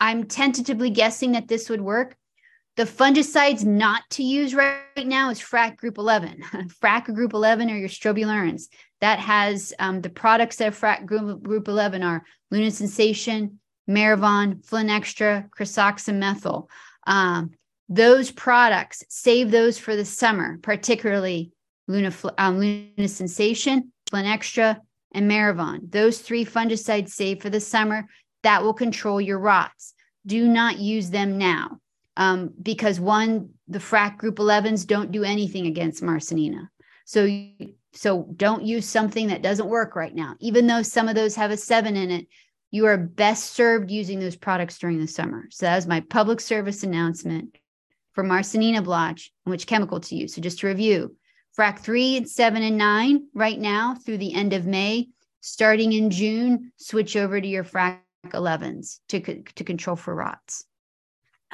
I'm 0.00 0.24
tentatively 0.24 0.90
guessing 0.90 1.32
that 1.32 1.48
this 1.48 1.68
would 1.68 1.82
work. 1.82 2.16
The 2.76 2.84
fungicides 2.84 3.64
not 3.64 4.02
to 4.10 4.22
use 4.22 4.54
right, 4.54 4.78
now 5.04 5.30
is 5.30 5.40
Frac 5.40 5.76
Group 5.78 5.98
11. 5.98 6.42
Frac 6.80 7.12
Group 7.12 7.34
11 7.34 7.68
are 7.70 7.76
your 7.76 7.88
strobilurins. 7.88 8.68
That 9.00 9.18
has 9.20 9.72
um, 9.78 10.00
the 10.00 10.10
products 10.10 10.60
of 10.60 10.78
Frac 10.78 11.06
Group, 11.06 11.42
Group 11.42 11.68
11 11.68 12.02
are 12.02 12.24
Luna 12.50 12.70
Sensation, 12.70 13.60
Merivon, 13.88 14.64
Flynextra, 14.66 15.48
kresoxim-methyl. 15.50 16.68
Um, 17.06 17.50
those 17.88 18.30
products, 18.30 19.04
save 19.08 19.50
those 19.50 19.78
for 19.78 19.96
the 19.96 20.04
summer, 20.04 20.58
particularly 20.62 21.52
Luna, 21.86 22.12
um, 22.36 22.58
Luna 22.58 23.08
Sensation, 23.08 23.92
Flint 24.10 24.28
Extra, 24.28 24.80
and 25.12 25.30
Merivon. 25.30 25.90
Those 25.90 26.18
three 26.18 26.44
fungicides 26.44 27.10
save 27.10 27.40
for 27.40 27.50
the 27.50 27.60
summer. 27.60 28.06
That 28.42 28.62
will 28.62 28.74
control 28.74 29.20
your 29.20 29.38
rots. 29.38 29.94
Do 30.26 30.46
not 30.46 30.78
use 30.78 31.10
them 31.10 31.38
now 31.38 31.80
um, 32.18 32.52
because 32.60 33.00
one, 33.00 33.50
the 33.68 33.78
frac 33.78 34.18
group 34.18 34.36
11s 34.36 34.86
don't 34.86 35.12
do 35.12 35.24
anything 35.24 35.66
against 35.66 36.02
Marssonina. 36.02 36.68
So, 37.06 37.24
so 37.92 38.28
don't 38.36 38.64
use 38.64 38.86
something 38.86 39.28
that 39.28 39.42
doesn't 39.42 39.68
work 39.68 39.96
right 39.96 40.14
now. 40.14 40.34
Even 40.40 40.66
though 40.66 40.82
some 40.82 41.08
of 41.08 41.14
those 41.14 41.34
have 41.36 41.50
a 41.50 41.56
seven 41.56 41.96
in 41.96 42.10
it, 42.10 42.26
you 42.70 42.86
are 42.86 42.98
best 42.98 43.54
served 43.54 43.90
using 43.90 44.20
those 44.20 44.36
products 44.36 44.78
during 44.78 45.00
the 45.00 45.06
summer. 45.06 45.46
So 45.50 45.66
that 45.66 45.78
is 45.78 45.86
my 45.86 46.00
public 46.00 46.40
service 46.40 46.82
announcement 46.82 47.56
for 48.12 48.22
Marssonina 48.22 48.84
blotch 48.84 49.32
and 49.46 49.50
which 49.50 49.66
chemical 49.66 50.00
to 50.00 50.16
use. 50.16 50.34
So 50.34 50.42
just 50.42 50.58
to 50.60 50.66
review, 50.66 51.16
frac 51.58 51.78
three, 51.78 52.24
seven, 52.26 52.62
and 52.62 52.76
nine 52.76 53.26
right 53.34 53.58
now 53.58 53.94
through 53.94 54.18
the 54.18 54.34
end 54.34 54.52
of 54.52 54.66
May. 54.66 55.08
Starting 55.40 55.92
in 55.92 56.10
June, 56.10 56.72
switch 56.76 57.16
over 57.16 57.40
to 57.40 57.46
your 57.46 57.64
frac 57.64 58.00
11s 58.26 58.98
to, 59.08 59.20
to 59.42 59.64
control 59.64 59.96
for 59.96 60.14
rots. 60.14 60.64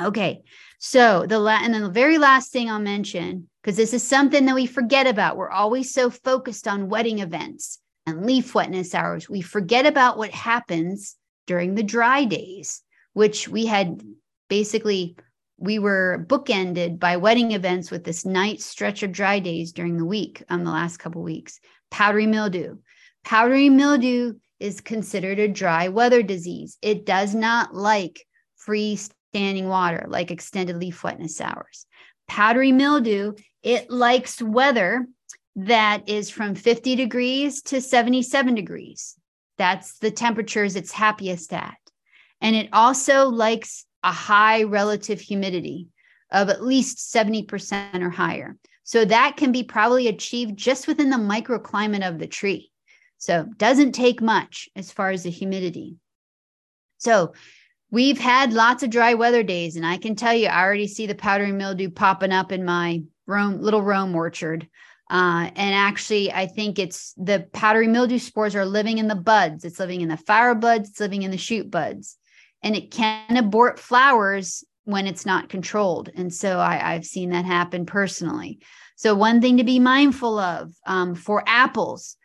Okay. 0.00 0.42
So 0.78 1.26
the 1.26 1.38
la- 1.38 1.60
and 1.62 1.72
then 1.72 1.82
the 1.82 1.90
very 1.90 2.18
last 2.18 2.50
thing 2.50 2.70
I'll 2.70 2.80
mention, 2.80 3.48
because 3.64 3.78
this 3.78 3.94
is 3.94 4.02
something 4.02 4.44
that 4.44 4.54
we 4.54 4.66
forget 4.66 5.06
about. 5.06 5.38
We're 5.38 5.50
always 5.50 5.90
so 5.90 6.10
focused 6.10 6.68
on 6.68 6.90
wetting 6.90 7.20
events 7.20 7.78
and 8.04 8.26
leaf 8.26 8.54
wetness 8.54 8.94
hours. 8.94 9.26
We 9.26 9.40
forget 9.40 9.86
about 9.86 10.18
what 10.18 10.32
happens 10.32 11.16
during 11.46 11.74
the 11.74 11.82
dry 11.82 12.24
days 12.24 12.82
which 13.14 13.48
we 13.48 13.64
had 13.64 14.02
basically 14.48 15.16
we 15.56 15.78
were 15.78 16.26
bookended 16.28 16.98
by 16.98 17.16
wetting 17.16 17.52
events 17.52 17.90
with 17.90 18.04
this 18.04 18.26
night 18.26 18.60
stretch 18.60 19.02
of 19.02 19.12
dry 19.12 19.38
days 19.38 19.72
during 19.72 19.96
the 19.96 20.04
week 20.04 20.42
on 20.50 20.60
um, 20.60 20.64
the 20.64 20.70
last 20.70 20.98
couple 20.98 21.22
weeks. 21.22 21.60
Powdery 21.90 22.26
mildew. 22.26 22.76
Powdery 23.24 23.70
mildew 23.70 24.34
is 24.58 24.80
considered 24.80 25.38
a 25.38 25.48
dry 25.48 25.88
weather 25.88 26.22
disease. 26.22 26.76
It 26.82 27.06
does 27.06 27.34
not 27.34 27.72
like 27.72 28.26
freestanding 28.66 29.68
water 29.68 30.06
like 30.08 30.30
extended 30.30 30.76
leaf 30.76 31.02
wetness 31.04 31.40
hours. 31.40 31.86
Powdery 32.26 32.72
mildew, 32.72 33.34
it 33.64 33.90
likes 33.90 34.40
weather 34.42 35.06
that 35.56 36.08
is 36.08 36.30
from 36.30 36.54
50 36.54 36.96
degrees 36.96 37.62
to 37.62 37.80
77 37.80 38.54
degrees. 38.54 39.16
That's 39.56 39.98
the 39.98 40.10
temperatures 40.10 40.76
it's 40.76 40.92
happiest 40.92 41.52
at. 41.52 41.76
And 42.40 42.54
it 42.54 42.68
also 42.72 43.28
likes 43.28 43.86
a 44.02 44.12
high 44.12 44.64
relative 44.64 45.20
humidity 45.20 45.88
of 46.30 46.50
at 46.50 46.62
least 46.62 47.14
70% 47.14 48.02
or 48.02 48.10
higher. 48.10 48.56
So 48.82 49.04
that 49.06 49.36
can 49.38 49.50
be 49.50 49.62
probably 49.62 50.08
achieved 50.08 50.58
just 50.58 50.86
within 50.86 51.08
the 51.08 51.16
microclimate 51.16 52.06
of 52.06 52.18
the 52.18 52.26
tree. 52.26 52.70
So 53.16 53.46
doesn't 53.56 53.92
take 53.92 54.20
much 54.20 54.68
as 54.76 54.92
far 54.92 55.10
as 55.10 55.22
the 55.22 55.30
humidity. 55.30 55.96
So 56.98 57.32
we've 57.90 58.18
had 58.18 58.52
lots 58.52 58.82
of 58.82 58.90
dry 58.90 59.14
weather 59.14 59.42
days, 59.42 59.76
and 59.76 59.86
I 59.86 59.96
can 59.96 60.16
tell 60.16 60.34
you, 60.34 60.48
I 60.48 60.62
already 60.62 60.88
see 60.88 61.06
the 61.06 61.14
powdery 61.14 61.52
mildew 61.52 61.90
popping 61.90 62.32
up 62.32 62.52
in 62.52 62.64
my 62.64 63.02
Rome, 63.26 63.60
little 63.60 63.82
Rome 63.82 64.14
orchard. 64.14 64.68
Uh, 65.10 65.50
and 65.54 65.74
actually, 65.74 66.32
I 66.32 66.46
think 66.46 66.78
it's 66.78 67.12
the 67.16 67.46
powdery 67.52 67.88
mildew 67.88 68.18
spores 68.18 68.56
are 68.56 68.64
living 68.64 68.98
in 68.98 69.08
the 69.08 69.14
buds. 69.14 69.64
It's 69.64 69.78
living 69.78 70.00
in 70.00 70.08
the 70.08 70.16
flower 70.16 70.54
buds. 70.54 70.90
It's 70.90 71.00
living 71.00 71.22
in 71.22 71.30
the 71.30 71.36
shoot 71.36 71.70
buds, 71.70 72.16
and 72.62 72.74
it 72.74 72.90
can 72.90 73.36
abort 73.36 73.78
flowers 73.78 74.64
when 74.84 75.06
it's 75.06 75.26
not 75.26 75.48
controlled. 75.48 76.10
And 76.14 76.32
so 76.32 76.58
I, 76.58 76.76
have 76.76 77.04
seen 77.04 77.30
that 77.30 77.44
happen 77.44 77.86
personally. 77.86 78.60
So 78.96 79.14
one 79.14 79.40
thing 79.40 79.56
to 79.56 79.64
be 79.64 79.78
mindful 79.78 80.38
of 80.38 80.72
um, 80.86 81.14
for 81.14 81.42
apples, 81.46 82.16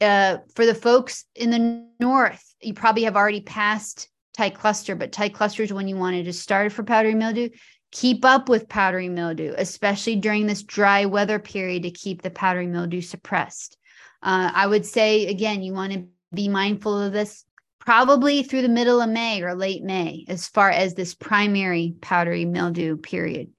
uh, 0.00 0.38
for 0.54 0.66
the 0.66 0.74
folks 0.74 1.24
in 1.34 1.50
the 1.50 1.86
north, 2.00 2.42
you 2.60 2.74
probably 2.74 3.04
have 3.04 3.16
already 3.16 3.40
passed 3.40 4.08
tight 4.36 4.54
cluster, 4.54 4.94
but 4.94 5.12
tight 5.12 5.34
cluster 5.34 5.62
is 5.62 5.72
when 5.72 5.88
you 5.88 5.96
wanted 5.96 6.24
to 6.24 6.32
start 6.32 6.72
for 6.72 6.82
powdery 6.82 7.14
mildew. 7.14 7.48
Keep 7.90 8.24
up 8.24 8.48
with 8.48 8.68
powdery 8.68 9.08
mildew, 9.08 9.54
especially 9.56 10.16
during 10.16 10.46
this 10.46 10.62
dry 10.62 11.06
weather 11.06 11.38
period 11.38 11.84
to 11.84 11.90
keep 11.90 12.22
the 12.22 12.30
powdery 12.30 12.66
mildew 12.66 13.00
suppressed. 13.00 13.78
Uh, 14.22 14.50
I 14.54 14.66
would 14.66 14.84
say, 14.84 15.26
again, 15.26 15.62
you 15.62 15.72
want 15.72 15.92
to 15.92 16.06
be 16.34 16.48
mindful 16.48 17.00
of 17.00 17.12
this 17.12 17.44
probably 17.78 18.42
through 18.42 18.62
the 18.62 18.68
middle 18.68 19.00
of 19.00 19.08
May 19.08 19.42
or 19.42 19.54
late 19.54 19.82
May, 19.82 20.24
as 20.28 20.46
far 20.46 20.70
as 20.70 20.92
this 20.92 21.14
primary 21.14 21.94
powdery 22.00 22.44
mildew 22.44 22.98
period. 22.98 23.50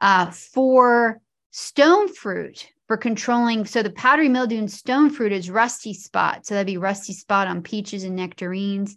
Uh, 0.00 0.30
for 0.30 1.20
stone 1.50 2.12
fruit, 2.12 2.68
for 2.86 2.96
controlling, 2.96 3.64
so 3.64 3.82
the 3.82 3.90
powdery 3.90 4.28
mildew 4.28 4.58
in 4.58 4.68
stone 4.68 5.10
fruit 5.10 5.32
is 5.32 5.48
rusty 5.48 5.94
spot. 5.94 6.44
So 6.44 6.54
that'd 6.54 6.66
be 6.66 6.76
rusty 6.76 7.12
spot 7.12 7.46
on 7.46 7.62
peaches 7.62 8.04
and 8.04 8.16
nectarines 8.16 8.96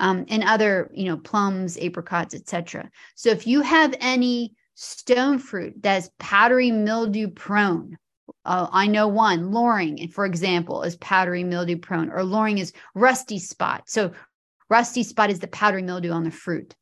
um, 0.00 0.24
and 0.28 0.42
other, 0.42 0.90
you 0.92 1.04
know, 1.04 1.18
plums, 1.18 1.78
apricots, 1.78 2.34
etc. 2.34 2.90
So 3.14 3.28
if 3.28 3.46
you 3.46 3.60
have 3.60 3.94
any 4.00 4.54
stone 4.74 5.38
fruit 5.38 5.74
that's 5.80 6.10
powdery 6.18 6.70
mildew 6.70 7.28
prone, 7.28 7.96
uh, 8.44 8.66
I 8.72 8.86
know 8.86 9.06
one, 9.06 9.52
loring, 9.52 10.08
for 10.08 10.24
example, 10.24 10.82
is 10.82 10.96
powdery 10.96 11.44
mildew 11.44 11.76
prone, 11.76 12.10
or 12.10 12.24
loring 12.24 12.58
is 12.58 12.72
rusty 12.94 13.38
spot. 13.38 13.84
So 13.86 14.12
rusty 14.70 15.02
spot 15.02 15.30
is 15.30 15.40
the 15.40 15.48
powdery 15.48 15.82
mildew 15.82 16.10
on 16.10 16.24
the 16.24 16.30
fruit. 16.30 16.74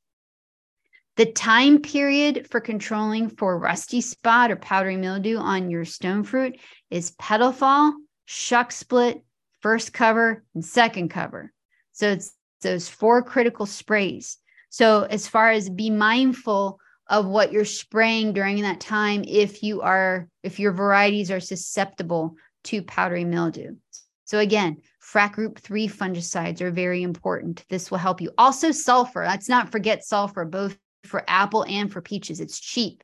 The 1.17 1.27
time 1.27 1.83
period 1.83 2.47
for 2.49 2.61
controlling 2.61 3.29
for 3.31 3.59
rusty 3.59 4.01
spot 4.01 4.53
or 4.53 4.57
powdery 4.57 4.97
mildew 4.97 5.39
on 5.39 5.69
your 5.69 5.85
stone 5.85 6.23
fruit 6.23 6.57
is 6.91 7.11
petal 7.19 7.51
fall, 7.51 7.93
shuck 8.27 8.71
split, 8.71 9.25
first 9.61 9.93
cover, 9.93 10.45
and 10.55 10.65
second 10.65 11.09
cover. 11.09 11.53
So 11.91 12.11
it's 12.11 12.38
those 12.63 12.89
four 12.89 13.23
critical 13.23 13.67
sprays. 13.67 14.39
So, 14.71 15.03
as 15.03 15.27
far 15.27 15.51
as 15.51 15.71
be 15.71 15.91
mindful 15.91 16.79
of 17.09 17.27
what 17.27 17.53
you're 17.53 17.65
spraying 17.65 18.35
during 18.35 18.63
that 18.63 18.81
time, 18.81 19.25
if 19.27 19.63
you 19.63 19.81
are, 19.81 20.29
if 20.43 20.59
your 20.59 20.73
varieties 20.73 21.31
are 21.31 21.41
susceptible 21.41 22.35
to 22.65 22.83
powdery 22.83 23.25
mildew. 23.25 23.77
So, 24.25 24.41
again, 24.41 24.79
frac 25.03 25.33
group 25.33 25.59
three 25.59 25.89
fungicides 25.89 26.61
are 26.61 26.71
very 26.71 27.03
important. 27.03 27.65
This 27.71 27.91
will 27.91 27.99
help 27.99 28.21
you. 28.21 28.31
Also, 28.37 28.73
sulfur. 28.73 29.25
Let's 29.25 29.49
not 29.49 29.73
forget 29.73 30.05
sulfur, 30.05 30.45
both 30.45 30.77
for 31.05 31.25
apple 31.27 31.65
and 31.65 31.91
for 31.91 32.03
peaches. 32.03 32.41
It's 32.41 32.61
cheap. 32.61 33.03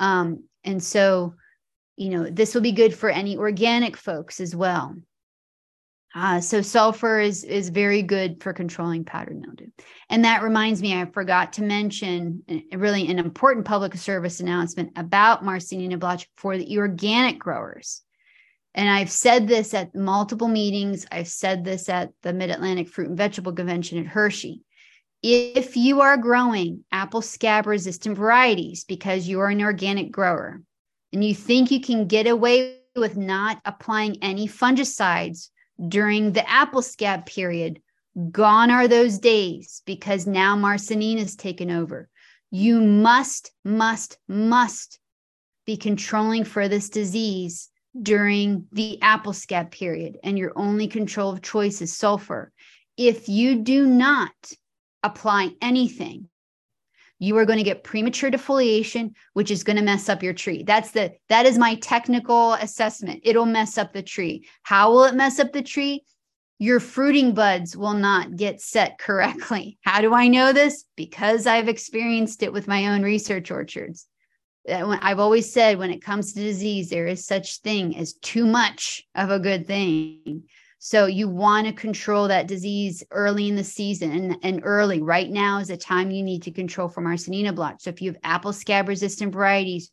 Um, 0.00 0.44
and 0.64 0.82
so, 0.82 1.34
you 1.96 2.10
know, 2.10 2.28
this 2.30 2.54
will 2.54 2.62
be 2.62 2.72
good 2.72 2.94
for 2.94 3.10
any 3.10 3.36
organic 3.36 3.96
folks 3.96 4.40
as 4.40 4.56
well. 4.56 4.96
Uh, 6.14 6.40
so 6.40 6.62
sulfur 6.62 7.18
is 7.18 7.42
is 7.42 7.70
very 7.70 8.00
good 8.00 8.40
for 8.40 8.52
controlling 8.52 9.04
powdery 9.04 9.34
mildew. 9.34 9.66
And 10.08 10.24
that 10.24 10.44
reminds 10.44 10.80
me, 10.80 10.94
I 10.94 11.06
forgot 11.06 11.54
to 11.54 11.62
mention 11.62 12.42
really 12.72 13.08
an 13.08 13.18
important 13.18 13.66
public 13.66 13.96
service 13.96 14.38
announcement 14.38 14.92
about 14.96 15.42
Marssonina 15.42 15.98
blotch 15.98 16.28
for 16.36 16.56
the 16.56 16.78
organic 16.78 17.40
growers. 17.40 18.02
And 18.76 18.88
I've 18.88 19.10
said 19.10 19.48
this 19.48 19.74
at 19.74 19.94
multiple 19.94 20.48
meetings. 20.48 21.04
I've 21.10 21.28
said 21.28 21.64
this 21.64 21.88
at 21.88 22.10
the 22.22 22.32
Mid 22.32 22.50
Atlantic 22.50 22.88
Fruit 22.88 23.08
and 23.08 23.18
Vegetable 23.18 23.52
Convention 23.52 23.98
at 23.98 24.06
Hershey. 24.06 24.62
If 25.20 25.76
you 25.76 26.00
are 26.00 26.16
growing 26.16 26.84
apple 26.92 27.22
scab 27.22 27.66
resistant 27.66 28.16
varieties 28.16 28.84
because 28.84 29.26
you 29.26 29.40
are 29.40 29.48
an 29.48 29.62
organic 29.62 30.12
grower 30.12 30.60
and 31.12 31.24
you 31.24 31.34
think 31.34 31.70
you 31.70 31.80
can 31.80 32.06
get 32.06 32.26
away 32.26 32.78
with 32.94 33.16
not 33.16 33.60
applying 33.64 34.18
any 34.22 34.46
fungicides 34.46 35.48
during 35.88 36.32
the 36.32 36.48
apple 36.48 36.82
scab 36.82 37.26
period. 37.26 37.80
Gone 38.30 38.70
are 38.70 38.86
those 38.86 39.18
days 39.18 39.82
because 39.86 40.26
now 40.26 40.56
Marssonina 40.56 41.20
has 41.20 41.34
taken 41.34 41.70
over. 41.70 42.08
You 42.50 42.80
must, 42.80 43.50
must, 43.64 44.18
must 44.28 45.00
be 45.66 45.76
controlling 45.76 46.44
for 46.44 46.68
this 46.68 46.88
disease 46.88 47.70
during 48.00 48.66
the 48.72 49.00
apple 49.02 49.32
scab 49.32 49.70
period, 49.70 50.18
and 50.22 50.38
your 50.38 50.52
only 50.56 50.88
control 50.88 51.30
of 51.30 51.42
choice 51.42 51.80
is 51.80 51.96
sulfur. 51.96 52.52
If 52.96 53.28
you 53.28 53.62
do 53.62 53.86
not 53.86 54.32
apply 55.02 55.50
anything 55.60 56.28
you 57.24 57.36
are 57.38 57.46
going 57.46 57.58
to 57.58 57.64
get 57.64 57.84
premature 57.84 58.30
defoliation 58.30 59.12
which 59.32 59.50
is 59.50 59.64
going 59.64 59.76
to 59.76 59.82
mess 59.82 60.08
up 60.08 60.22
your 60.22 60.32
tree. 60.32 60.62
That's 60.62 60.90
the 60.90 61.12
that 61.28 61.46
is 61.46 61.58
my 61.58 61.76
technical 61.76 62.54
assessment. 62.54 63.20
It'll 63.24 63.46
mess 63.46 63.78
up 63.78 63.92
the 63.92 64.02
tree. 64.02 64.46
How 64.62 64.90
will 64.90 65.04
it 65.04 65.14
mess 65.14 65.38
up 65.38 65.52
the 65.52 65.62
tree? 65.62 66.04
Your 66.58 66.80
fruiting 66.80 67.34
buds 67.34 67.76
will 67.76 67.94
not 67.94 68.36
get 68.36 68.60
set 68.60 68.98
correctly. 68.98 69.78
How 69.84 70.00
do 70.00 70.14
i 70.14 70.28
know 70.28 70.52
this? 70.52 70.84
Because 70.96 71.46
i've 71.46 71.68
experienced 71.68 72.42
it 72.42 72.52
with 72.52 72.68
my 72.68 72.88
own 72.88 73.02
research 73.02 73.50
orchards. 73.50 74.06
I've 74.68 75.20
always 75.20 75.52
said 75.52 75.78
when 75.78 75.90
it 75.90 76.02
comes 76.02 76.32
to 76.32 76.40
disease 76.40 76.88
there 76.88 77.06
is 77.06 77.26
such 77.26 77.60
thing 77.60 77.96
as 77.96 78.14
too 78.14 78.46
much 78.46 79.02
of 79.14 79.30
a 79.30 79.38
good 79.38 79.66
thing 79.66 80.44
so 80.86 81.06
you 81.06 81.30
want 81.30 81.66
to 81.66 81.72
control 81.72 82.28
that 82.28 82.46
disease 82.46 83.02
early 83.10 83.48
in 83.48 83.56
the 83.56 83.64
season 83.64 84.36
and, 84.42 84.60
early. 84.64 85.00
Right 85.00 85.30
now 85.30 85.56
is 85.56 85.70
a 85.70 85.78
time 85.78 86.10
you 86.10 86.22
need 86.22 86.42
to 86.42 86.50
control 86.50 86.90
from 86.90 87.04
Marssonina 87.04 87.54
blotch. 87.54 87.84
So 87.84 87.88
if 87.88 88.02
you 88.02 88.10
have 88.10 88.20
apple 88.22 88.52
scab 88.52 88.86
resistant 88.88 89.32
varieties 89.32 89.90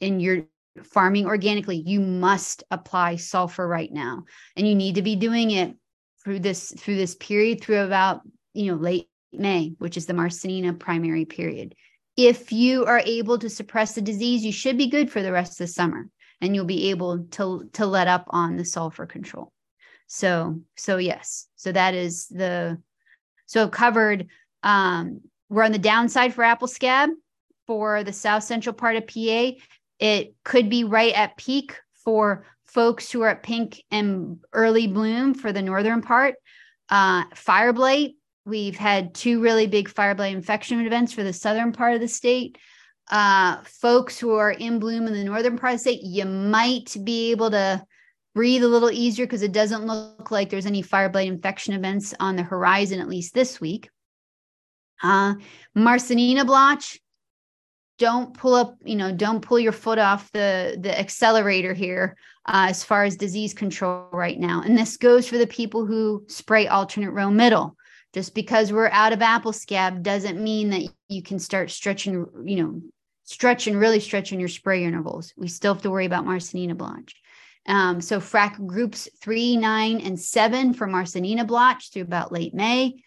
and 0.00 0.20
you're 0.20 0.48
farming 0.82 1.26
organically, 1.26 1.76
you 1.76 2.00
must 2.00 2.64
apply 2.72 3.16
sulfur 3.16 3.68
right 3.68 3.92
now. 3.92 4.24
And 4.56 4.66
you 4.66 4.74
need 4.74 4.96
to 4.96 5.02
be 5.02 5.14
doing 5.14 5.52
it 5.52 5.76
through 6.24 6.40
this 6.40 6.72
through 6.76 6.96
this 6.96 7.14
period 7.14 7.60
through 7.60 7.82
about 7.82 8.22
you 8.52 8.72
know 8.72 8.78
late 8.80 9.08
May, 9.32 9.76
which 9.78 9.96
is 9.96 10.06
the 10.06 10.12
Marssonina 10.12 10.76
primary 10.76 11.24
period. 11.24 11.76
If 12.16 12.50
you 12.50 12.84
are 12.86 13.00
able 13.04 13.38
to 13.38 13.48
suppress 13.48 13.94
the 13.94 14.02
disease, 14.02 14.44
you 14.44 14.50
should 14.50 14.76
be 14.76 14.88
good 14.88 15.08
for 15.08 15.22
the 15.22 15.30
rest 15.30 15.52
of 15.52 15.58
the 15.68 15.72
summer 15.72 16.08
and 16.40 16.52
you'll 16.52 16.64
be 16.64 16.90
able 16.90 17.26
to 17.26 17.70
to 17.74 17.86
let 17.86 18.08
up 18.08 18.24
on 18.30 18.56
the 18.56 18.64
sulfur 18.64 19.06
control. 19.06 19.52
So, 20.06 20.60
so 20.76 20.96
yes, 20.98 21.48
so 21.56 21.72
that 21.72 21.94
is 21.94 22.26
the, 22.28 22.78
so 23.46 23.64
I've 23.64 23.70
covered, 23.70 24.28
um, 24.62 25.20
we're 25.48 25.64
on 25.64 25.72
the 25.72 25.78
downside 25.78 26.34
for 26.34 26.42
apple 26.42 26.68
scab 26.68 27.10
for 27.66 28.04
the 28.04 28.12
south 28.12 28.44
central 28.44 28.72
part 28.72 28.96
of 28.96 29.06
PA. 29.06 29.52
It 29.98 30.34
could 30.44 30.68
be 30.70 30.84
right 30.84 31.14
at 31.14 31.36
peak 31.36 31.76
for 32.04 32.44
folks 32.64 33.10
who 33.10 33.22
are 33.22 33.30
at 33.30 33.42
pink 33.42 33.82
and 33.90 34.38
early 34.52 34.86
bloom 34.86 35.34
for 35.34 35.52
the 35.52 35.62
northern 35.62 36.02
part. 36.02 36.34
Uh, 36.88 37.24
fire 37.34 37.72
blight, 37.72 38.14
we've 38.44 38.76
had 38.76 39.14
two 39.14 39.40
really 39.40 39.66
big 39.66 39.88
fire 39.88 40.14
blight 40.14 40.34
infection 40.34 40.84
events 40.84 41.12
for 41.12 41.22
the 41.22 41.32
southern 41.32 41.72
part 41.72 41.94
of 41.94 42.00
the 42.00 42.08
state. 42.08 42.58
Uh, 43.10 43.62
folks 43.64 44.18
who 44.18 44.34
are 44.34 44.50
in 44.50 44.78
bloom 44.78 45.06
in 45.06 45.12
the 45.12 45.24
northern 45.24 45.56
part 45.56 45.74
of 45.74 45.78
the 45.78 45.82
state, 45.82 46.02
you 46.02 46.24
might 46.24 46.96
be 47.04 47.30
able 47.30 47.50
to 47.50 47.84
breathe 48.36 48.62
a 48.62 48.68
little 48.68 48.90
easier 48.90 49.24
because 49.24 49.42
it 49.42 49.50
doesn't 49.50 49.86
look 49.86 50.30
like 50.30 50.50
there's 50.50 50.66
any 50.66 50.82
fire 50.82 51.08
blight 51.08 51.26
infection 51.26 51.72
events 51.72 52.12
on 52.20 52.36
the 52.36 52.42
horizon, 52.42 53.00
at 53.00 53.08
least 53.08 53.32
this 53.32 53.62
week. 53.62 53.88
Uh, 55.02 55.34
Marssonina 55.74 56.44
blotch, 56.44 57.00
don't 57.98 58.36
pull 58.36 58.54
up, 58.54 58.76
you 58.84 58.94
know, 58.94 59.10
don't 59.10 59.40
pull 59.40 59.58
your 59.58 59.72
foot 59.72 59.98
off 59.98 60.30
the 60.32 60.76
the 60.78 60.96
accelerator 61.00 61.72
here 61.72 62.14
uh, 62.44 62.66
as 62.68 62.84
far 62.84 63.04
as 63.04 63.16
disease 63.16 63.54
control 63.54 64.10
right 64.12 64.38
now. 64.38 64.60
And 64.62 64.76
this 64.76 64.98
goes 64.98 65.26
for 65.26 65.38
the 65.38 65.46
people 65.46 65.86
who 65.86 66.26
spray 66.28 66.66
alternate 66.66 67.12
row 67.12 67.30
middle. 67.30 67.74
Just 68.12 68.34
because 68.34 68.70
we're 68.70 68.90
out 68.90 69.14
of 69.14 69.22
apple 69.22 69.54
scab 69.54 70.02
doesn't 70.02 70.42
mean 70.42 70.68
that 70.70 70.82
you 71.08 71.22
can 71.22 71.38
start 71.38 71.70
stretching, 71.70 72.26
you 72.44 72.62
know, 72.62 72.82
stretching, 73.24 73.78
really 73.78 74.00
stretching 74.00 74.40
your 74.40 74.50
spray 74.50 74.84
intervals. 74.84 75.32
We 75.38 75.48
still 75.48 75.72
have 75.72 75.82
to 75.84 75.90
worry 75.90 76.04
about 76.04 76.26
Marssonina 76.26 76.76
blotch. 76.76 77.14
Um, 77.66 78.00
so 78.00 78.20
frac 78.20 78.64
groups 78.66 79.08
three, 79.20 79.56
nine, 79.56 80.00
and 80.00 80.18
seven 80.18 80.72
for 80.72 80.86
Marssonina 80.86 81.46
blotch 81.46 81.92
through 81.92 82.02
about 82.02 82.32
late 82.32 82.54
May. 82.54 83.02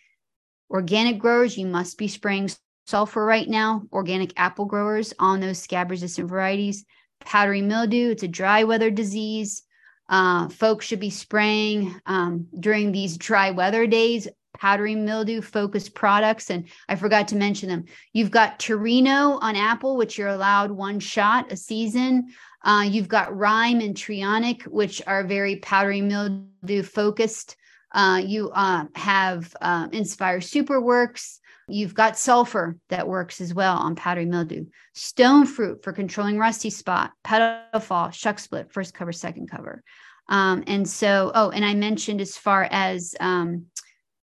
Organic 0.69 1.19
growers, 1.19 1.57
you 1.57 1.65
must 1.65 1.97
be 1.97 2.07
spraying 2.07 2.49
sulfur 2.85 3.23
right 3.23 3.47
now. 3.47 3.83
Organic 3.91 4.33
apple 4.37 4.65
growers 4.65 5.13
on 5.19 5.39
those 5.39 5.59
scab 5.59 5.89
resistant 5.89 6.29
varieties. 6.29 6.85
Powdery 7.21 7.61
mildew, 7.61 8.11
it's 8.11 8.23
a 8.23 8.27
dry 8.27 8.63
weather 8.63 8.91
disease. 8.91 9.63
Uh, 10.07 10.49
folks 10.49 10.85
should 10.85 10.99
be 10.99 11.09
spraying 11.09 11.95
um, 12.05 12.47
during 12.59 12.91
these 12.91 13.17
dry 13.17 13.51
weather 13.51 13.85
days 13.87 14.27
powdery 14.59 14.95
mildew 14.95 15.41
focused 15.41 15.95
products. 15.95 16.49
And 16.49 16.67
I 16.87 16.95
forgot 16.95 17.29
to 17.29 17.35
mention 17.35 17.69
them. 17.69 17.85
You've 18.13 18.31
got 18.31 18.59
Torino 18.59 19.39
on 19.39 19.55
apple, 19.55 19.95
which 19.95 20.17
you're 20.17 20.27
allowed 20.27 20.71
one 20.71 20.99
shot 20.99 21.51
a 21.51 21.57
season. 21.57 22.27
Uh, 22.63 22.85
you've 22.87 23.07
got 23.07 23.35
Rhyme 23.35 23.79
and 23.79 23.95
Trionic, 23.95 24.63
which 24.67 25.01
are 25.07 25.23
very 25.23 25.57
powdery 25.57 26.01
mildew 26.01 26.83
focused. 26.83 27.55
Uh, 27.91 28.21
you 28.23 28.51
uh, 28.51 28.85
have 28.95 29.55
uh, 29.61 29.87
Inspire 29.91 30.39
Superworks. 30.39 31.39
You've 31.67 31.93
got 31.93 32.17
sulfur 32.17 32.77
that 32.89 33.07
works 33.07 33.41
as 33.41 33.53
well 33.53 33.77
on 33.77 33.95
powdery 33.95 34.25
mildew. 34.25 34.65
Stone 34.93 35.45
fruit 35.45 35.83
for 35.83 35.93
controlling 35.93 36.37
rusty 36.37 36.69
spot. 36.69 37.11
Petal 37.23 37.79
fall, 37.79 38.09
shuck 38.09 38.39
split, 38.39 38.71
first 38.71 38.93
cover, 38.93 39.11
second 39.11 39.49
cover. 39.49 39.83
Um, 40.27 40.63
and 40.67 40.87
so, 40.87 41.31
oh, 41.33 41.49
and 41.49 41.63
I 41.63 41.73
mentioned 41.75 42.21
as 42.21 42.37
far 42.37 42.67
as 42.69 43.15
um, 43.19 43.65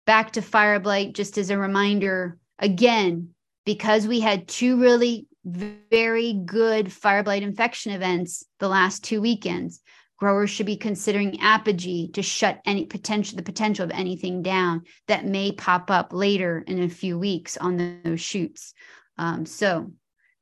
back 0.06 0.32
to 0.34 0.42
fire 0.42 0.80
blight, 0.80 1.14
just 1.14 1.38
as 1.38 1.50
a 1.50 1.58
reminder, 1.58 2.38
again, 2.58 3.30
because 3.66 4.08
we 4.08 4.20
had 4.20 4.48
two 4.48 4.80
really 4.80 5.28
very 5.46 6.34
good 6.34 6.92
fire 6.92 7.24
blight 7.24 7.44
infection 7.44 7.94
events 7.94 8.44
the 8.60 8.68
last 8.68 9.04
two 9.04 9.22
weekends. 9.22 9.82
Growers 10.18 10.50
should 10.50 10.66
be 10.66 10.76
considering 10.76 11.40
apogee 11.40 12.12
to 12.12 12.22
shut 12.22 12.60
any 12.66 12.86
potential 12.86 13.38
the 13.38 13.44
potential 13.44 13.86
of 13.86 13.92
anything 13.92 14.42
down 14.42 14.82
that 15.08 15.26
may 15.26 15.54
pop 15.54 15.90
up 15.90 16.12
later 16.12 16.64
in 16.68 16.84
a 16.84 16.90
few 16.90 17.18
weeks 17.18 17.56
on 17.56 18.02
those 18.04 18.20
shoots. 18.20 18.74
Um, 19.18 19.46
so, 19.46 19.94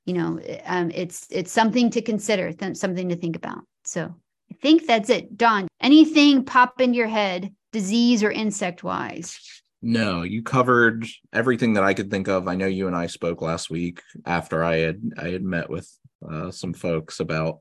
you 0.06 0.14
know, 0.14 0.40
um, 0.66 0.90
it's 0.94 1.28
it's 1.30 1.52
something 1.52 1.92
to 1.92 2.02
consider, 2.02 2.54
th- 2.54 2.78
something 2.78 3.10
to 3.10 3.16
think 3.16 3.36
about. 3.36 3.60
So, 3.84 4.16
I 4.52 4.56
think 4.62 4.88
that's 4.88 5.12
it. 5.12 5.38
Don, 5.38 5.68
anything 5.80 6.44
pop 6.44 6.82
in 6.82 6.96
your 6.96 7.08
head, 7.08 7.54
disease 7.72 8.24
or 8.24 8.32
insect 8.32 8.84
wise? 8.84 9.40
No, 9.82 10.24
you 10.24 10.42
covered 10.42 11.06
everything 11.32 11.74
that 11.74 11.84
I 11.84 11.94
could 11.94 12.10
think 12.10 12.28
of. 12.28 12.48
I 12.48 12.56
know 12.56 12.66
you 12.66 12.88
and 12.88 12.96
I 12.96 13.08
spoke 13.08 13.42
last 13.42 13.70
week 13.70 14.02
after 14.26 14.64
I 14.64 14.78
had 14.78 15.02
I 15.18 15.30
had 15.30 15.44
met 15.44 15.70
with 15.70 15.90
uh, 16.28 16.52
some 16.52 16.74
folks 16.74 17.20
about 17.20 17.60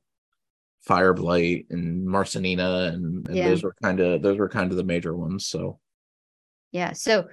fire 0.87 1.13
blight 1.13 1.67
and 1.71 2.07
marssonina 2.07 2.93
and, 2.95 3.27
and 3.27 3.37
yeah. 3.37 3.49
those 3.49 3.63
were 3.63 3.75
kind 3.83 3.99
of 3.99 4.23
those 4.23 4.39
were 4.39 4.49
kind 4.49 4.71
of 4.71 4.77
the 4.77 4.85
major 4.85 5.17
ones 5.17 5.45
so 5.45 5.81
yeah 6.71 6.93
so 6.93 7.27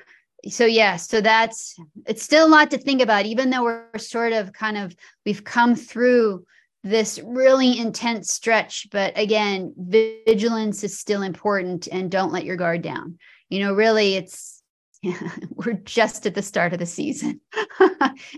so 0.50 0.66
yeah 0.66 0.96
so 0.96 1.22
that's 1.22 1.76
it's 2.08 2.24
still 2.24 2.48
a 2.48 2.50
lot 2.50 2.72
to 2.72 2.80
think 2.80 3.00
about 3.00 3.28
even 3.28 3.52
though 3.52 3.64
we're 3.64 3.98
sort 3.98 4.34
of 4.34 4.52
kind 4.54 4.76
of 4.76 4.96
we've 5.24 5.44
come 5.44 5.76
through 5.76 6.44
this 6.84 7.20
really 7.24 7.78
intense 7.78 8.32
stretch 8.32 8.88
but 8.92 9.16
again 9.16 9.72
vigilance 9.78 10.84
is 10.84 11.00
still 11.00 11.22
important 11.22 11.88
and 11.92 12.10
don't 12.10 12.34
let 12.34 12.46
your 12.46 12.58
guard 12.58 12.82
down 12.82 13.20
you 13.50 13.60
know 13.60 13.74
really 13.74 14.16
it's 14.16 14.63
we're 15.50 15.74
just 15.74 16.26
at 16.26 16.36
the 16.36 16.42
start 16.42 16.74
of 16.74 16.80
the 16.80 16.86
season 16.86 17.40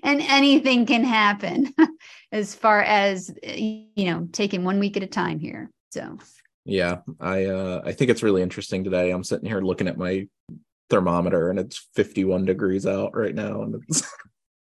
and 0.03 0.21
anything 0.21 0.85
can 0.85 1.03
happen 1.03 1.73
as 2.31 2.55
far 2.55 2.81
as 2.81 3.33
you 3.43 3.87
know 3.97 4.27
taking 4.31 4.63
one 4.63 4.79
week 4.79 4.97
at 4.97 5.03
a 5.03 5.07
time 5.07 5.39
here 5.39 5.69
so. 5.91 6.17
Yeah 6.65 6.97
i 7.19 7.45
uh 7.45 7.81
i 7.85 7.91
think 7.91 8.09
it's 8.09 8.23
really 8.23 8.41
interesting 8.41 8.83
today. 8.83 9.11
I'm 9.11 9.23
sitting 9.23 9.47
here 9.47 9.61
looking 9.61 9.87
at 9.87 9.97
my 9.97 10.27
thermometer 10.89 11.49
and 11.49 11.59
it's 11.59 11.87
51 11.95 12.45
degrees 12.45 12.85
out 12.85 13.15
right 13.15 13.33
now 13.33 13.63
and 13.63 13.83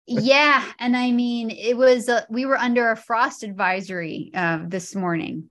yeah 0.07 0.65
and 0.81 0.97
i 0.97 1.13
mean 1.13 1.51
it 1.51 1.77
was 1.77 2.09
uh, 2.09 2.23
we 2.29 2.45
were 2.45 2.59
under 2.59 2.91
a 2.91 2.97
frost 2.97 3.45
advisory 3.45 4.33
uh, 4.35 4.59
this 4.67 4.97
morning 4.97 5.49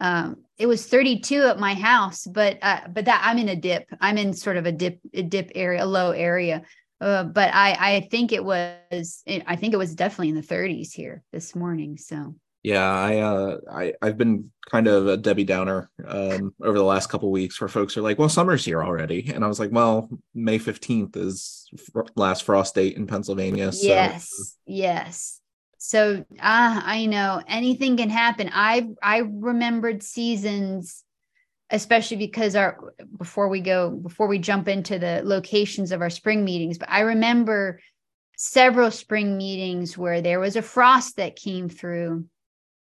um, 0.00 0.36
it 0.58 0.66
was 0.66 0.86
32 0.86 1.44
at 1.44 1.58
my 1.58 1.74
house, 1.74 2.26
but 2.26 2.58
uh, 2.62 2.80
but 2.90 3.04
that 3.06 3.22
I'm 3.24 3.38
in 3.38 3.48
a 3.48 3.56
dip. 3.56 3.86
I'm 4.00 4.18
in 4.18 4.32
sort 4.32 4.56
of 4.56 4.66
a 4.66 4.72
dip 4.72 5.00
a 5.12 5.22
dip 5.22 5.50
area, 5.54 5.84
a 5.84 5.86
low 5.86 6.10
area. 6.10 6.62
Uh, 7.00 7.24
but 7.24 7.54
I 7.54 7.96
I 7.96 8.08
think 8.10 8.32
it 8.32 8.44
was 8.44 9.22
I 9.46 9.56
think 9.56 9.74
it 9.74 9.78
was 9.78 9.94
definitely 9.94 10.30
in 10.30 10.34
the 10.34 10.42
30s 10.42 10.92
here 10.92 11.22
this 11.32 11.54
morning. 11.54 11.96
So 11.96 12.34
yeah, 12.62 12.90
I 12.90 13.18
uh 13.18 13.56
I 13.70 13.94
I've 14.02 14.18
been 14.18 14.50
kind 14.68 14.88
of 14.88 15.06
a 15.06 15.16
Debbie 15.16 15.44
Downer 15.44 15.90
um 16.06 16.54
over 16.62 16.76
the 16.76 16.84
last 16.84 17.08
couple 17.08 17.30
weeks 17.30 17.60
where 17.60 17.68
folks 17.68 17.96
are 17.96 18.02
like, 18.02 18.18
well, 18.18 18.28
summer's 18.28 18.64
here 18.64 18.82
already, 18.82 19.30
and 19.32 19.44
I 19.44 19.48
was 19.48 19.60
like, 19.60 19.70
well, 19.72 20.08
May 20.34 20.58
15th 20.58 21.16
is 21.16 21.70
last 22.16 22.42
frost 22.42 22.74
date 22.74 22.96
in 22.96 23.06
Pennsylvania. 23.06 23.72
So. 23.72 23.86
Yes, 23.86 24.56
yes 24.66 25.37
so 25.78 26.24
ah, 26.40 26.82
I 26.84 27.06
know 27.06 27.40
anything 27.46 27.96
can 27.96 28.10
happen. 28.10 28.50
I 28.52 28.88
I 29.00 29.18
remembered 29.18 30.02
seasons, 30.02 31.04
especially 31.70 32.16
because 32.16 32.56
our 32.56 32.94
before 33.16 33.48
we 33.48 33.60
go 33.60 33.90
before 33.90 34.26
we 34.26 34.40
jump 34.40 34.68
into 34.68 34.98
the 34.98 35.22
locations 35.24 35.92
of 35.92 36.02
our 36.02 36.10
spring 36.10 36.44
meetings. 36.44 36.78
But 36.78 36.90
I 36.90 37.00
remember 37.00 37.80
several 38.36 38.90
spring 38.90 39.38
meetings 39.38 39.96
where 39.96 40.20
there 40.20 40.40
was 40.40 40.56
a 40.56 40.62
frost 40.62 41.16
that 41.16 41.36
came 41.36 41.68
through, 41.68 42.26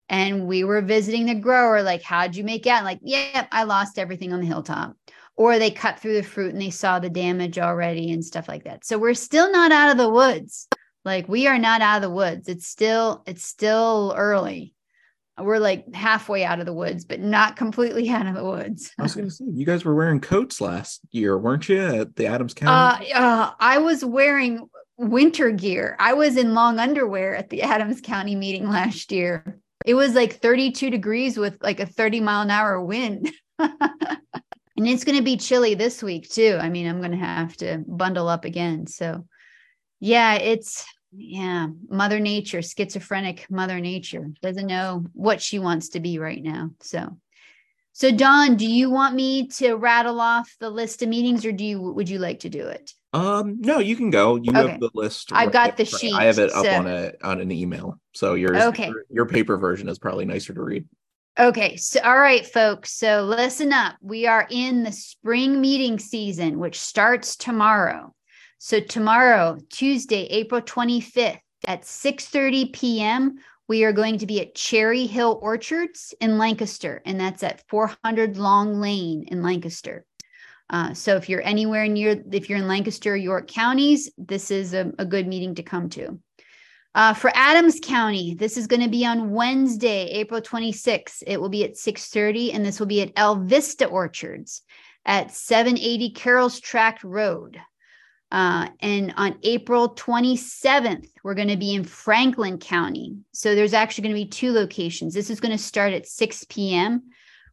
and 0.09 0.46
we 0.46 0.62
were 0.62 0.80
visiting 0.80 1.26
the 1.26 1.35
grower. 1.35 1.83
Like, 1.83 2.02
how'd 2.02 2.37
you 2.37 2.44
make 2.44 2.66
out? 2.68 2.85
Like, 2.85 3.00
yeah, 3.02 3.48
I 3.50 3.64
lost 3.64 3.98
everything 3.98 4.33
on 4.33 4.40
the 4.40 4.46
hilltop. 4.46 4.96
Or 5.37 5.59
they 5.59 5.72
cut 5.72 5.98
through 5.98 6.14
the 6.14 6.22
fruit 6.22 6.52
and 6.52 6.62
they 6.62 6.70
saw 6.70 7.00
the 7.00 7.11
damage 7.11 7.59
already 7.59 8.12
and 8.12 8.24
stuff 8.24 8.46
like 8.46 8.62
that. 8.64 8.85
So 8.85 8.98
we're 8.98 9.14
still 9.14 9.50
not 9.50 9.72
out 9.72 9.90
of 9.90 9.96
the 9.96 10.09
woods 10.09 10.68
like 11.04 11.28
we 11.28 11.46
are 11.46 11.58
not 11.58 11.80
out 11.80 11.96
of 11.96 12.02
the 12.02 12.14
woods. 12.14 12.48
It's 12.48 12.66
still 12.66 13.22
it's 13.26 13.44
still 13.44 14.14
early. 14.16 14.74
We're 15.38 15.58
like 15.58 15.92
halfway 15.92 16.44
out 16.44 16.60
of 16.60 16.66
the 16.66 16.72
woods, 16.72 17.04
but 17.04 17.20
not 17.20 17.56
completely 17.56 18.08
out 18.10 18.26
of 18.26 18.34
the 18.34 18.44
woods. 18.44 18.92
I 18.98 19.02
was 19.02 19.14
going 19.14 19.28
to 19.28 19.34
say, 19.34 19.44
you 19.48 19.66
guys 19.66 19.84
were 19.84 19.94
wearing 19.94 20.20
coats 20.20 20.60
last 20.60 21.00
year, 21.10 21.36
weren't 21.36 21.68
you, 21.68 21.80
at 21.80 22.16
the 22.16 22.26
Adams 22.26 22.54
County? 22.54 23.12
Uh, 23.12 23.18
uh, 23.18 23.50
I 23.58 23.78
was 23.78 24.04
wearing 24.04 24.68
winter 24.96 25.50
gear. 25.50 25.96
I 25.98 26.12
was 26.12 26.36
in 26.36 26.54
long 26.54 26.78
underwear 26.78 27.34
at 27.34 27.50
the 27.50 27.62
Adams 27.62 28.00
County 28.00 28.36
meeting 28.36 28.68
last 28.68 29.10
year. 29.10 29.58
It 29.84 29.94
was 29.94 30.14
like 30.14 30.34
32 30.34 30.88
degrees 30.90 31.36
with 31.36 31.58
like 31.62 31.80
a 31.80 31.86
30 31.86 32.20
mile 32.20 32.42
an 32.42 32.50
hour 32.50 32.80
wind. 32.80 33.32
and 33.58 33.72
it's 34.76 35.04
going 35.04 35.18
to 35.18 35.24
be 35.24 35.36
chilly 35.36 35.74
this 35.74 36.02
week 36.02 36.30
too. 36.30 36.58
I 36.60 36.68
mean, 36.68 36.86
I'm 36.86 37.00
going 37.00 37.10
to 37.10 37.16
have 37.16 37.56
to 37.58 37.84
bundle 37.86 38.28
up 38.28 38.44
again. 38.44 38.86
So, 38.86 39.26
yeah, 40.00 40.34
it's 40.34 40.86
yeah 41.16 41.68
mother 41.88 42.20
nature 42.20 42.62
schizophrenic 42.62 43.46
mother 43.50 43.81
nature 43.81 44.31
doesn't 44.42 44.66
know 44.66 45.05
what 45.12 45.40
she 45.40 45.59
wants 45.59 45.90
to 45.90 46.00
be 46.00 46.18
right 46.18 46.42
now 46.42 46.70
so 46.81 47.16
so 47.92 48.11
don 48.11 48.57
do 48.57 48.66
you 48.66 48.90
want 48.90 49.14
me 49.14 49.46
to 49.46 49.74
rattle 49.74 50.20
off 50.20 50.55
the 50.61 50.70
list 50.70 51.03
of 51.03 51.09
meetings 51.09 51.44
or 51.44 51.53
do 51.53 51.64
you 51.64 51.81
would 51.81 52.09
you 52.09 52.18
like 52.18 52.40
to 52.40 52.48
do 52.48 52.66
it 52.66 52.92
um 53.12 53.61
no 53.61 53.79
you 53.79 53.96
can 53.96 54.11
go 54.11 54.37
you 54.37 54.50
okay. 54.50 54.70
have 54.70 54.81
the 54.81 54.90
list 54.94 55.31
i've 55.33 55.53
got 55.53 55.77
the 55.77 55.85
sheet 55.85 56.14
i 56.14 56.24
have 56.24 56.38
it 56.38 56.53
up 56.53 56.64
so. 56.64 56.70
on 56.70 56.87
a 56.87 57.12
on 57.22 57.40
an 57.40 57.53
email 57.53 57.98
so 58.12 58.35
yours 58.35 58.62
okay 58.62 58.88
your, 58.88 59.05
your 59.11 59.27
paper 59.27 59.57
version 59.57 59.88
is 59.88 59.98
probably 59.98 60.24
nicer 60.24 60.53
to 60.53 60.62
read 60.62 60.85
Okay, 61.37 61.77
so 61.77 62.00
all 62.05 62.16
right, 62.16 62.46
folks. 62.46 62.92
So 62.92 63.22
listen 63.22 63.72
up. 63.72 63.96
We 64.00 64.29
are 64.29 64.46
in 64.48 64.85
the 64.85 64.92
spring 64.92 65.61
meeting 65.61 65.98
season, 65.98 66.61
which 66.61 66.79
starts 66.79 67.35
tomorrow. 67.35 68.14
So 68.64 68.81
tomorrow, 68.81 69.59
Tuesday, 69.68 70.22
April 70.31 70.62
25th 70.62 71.38
at 71.66 71.83
6:30 71.83 72.72
p.m., 72.72 73.35
we 73.68 73.85
are 73.85 73.92
going 73.92 74.16
to 74.16 74.27
be 74.27 74.40
at 74.40 74.55
Cherry 74.55 75.05
Hill 75.05 75.38
Orchards 75.42 76.14
in 76.18 76.38
Lancaster, 76.38 77.03
and 77.05 77.20
that's 77.20 77.42
at 77.42 77.62
400 77.68 78.38
Long 78.38 78.81
Lane 78.81 79.27
in 79.29 79.42
Lancaster. 79.42 80.07
Uh, 80.70 80.94
so 80.94 81.14
if 81.16 81.29
you're 81.29 81.42
anywhere 81.42 81.87
near, 81.88 82.24
if 82.33 82.48
you're 82.48 82.57
in 82.57 82.66
Lancaster, 82.66 83.14
York 83.14 83.48
counties, 83.48 84.11
this 84.16 84.50
is 84.50 84.72
a, 84.72 84.90
a 84.98 85.05
good 85.05 85.27
meeting 85.27 85.55
to 85.57 85.62
come 85.62 85.90
to. 85.90 86.18
Uh, 86.94 87.12
for 87.12 87.31
Adams 87.35 87.79
County, 87.83 88.35
this 88.35 88.57
is 88.57 88.66
going 88.66 88.83
to 88.83 88.88
be 88.88 89.05
on 89.05 89.31
Wednesday, 89.31 90.07
April 90.07 90.40
26th. 90.40 91.22
It 91.27 91.38
will 91.38 91.50
be 91.50 91.64
at 91.64 91.77
6:30, 91.77 92.55
and 92.55 92.64
this 92.64 92.81
will 92.81 92.87
be 92.87 93.03
at 93.03 93.12
El 93.14 93.44
Vista 93.44 93.85
Orchards 93.85 94.62
at 95.05 95.33
780 95.33 96.12
Carroll's 96.12 96.61
Tract 96.61 97.05
Road. 97.05 97.61
Uh, 98.30 98.68
and 98.80 99.12
on 99.16 99.38
April 99.42 99.94
27th, 99.94 101.08
we're 101.22 101.34
going 101.34 101.48
to 101.48 101.56
be 101.56 101.74
in 101.74 101.84
Franklin 101.84 102.58
County. 102.58 103.16
So 103.32 103.54
there's 103.54 103.74
actually 103.74 104.02
going 104.02 104.16
to 104.16 104.24
be 104.24 104.28
two 104.28 104.52
locations. 104.52 105.14
This 105.14 105.30
is 105.30 105.40
going 105.40 105.52
to 105.52 105.58
start 105.58 105.92
at 105.92 106.08
6 106.08 106.46
p.m. 106.48 107.02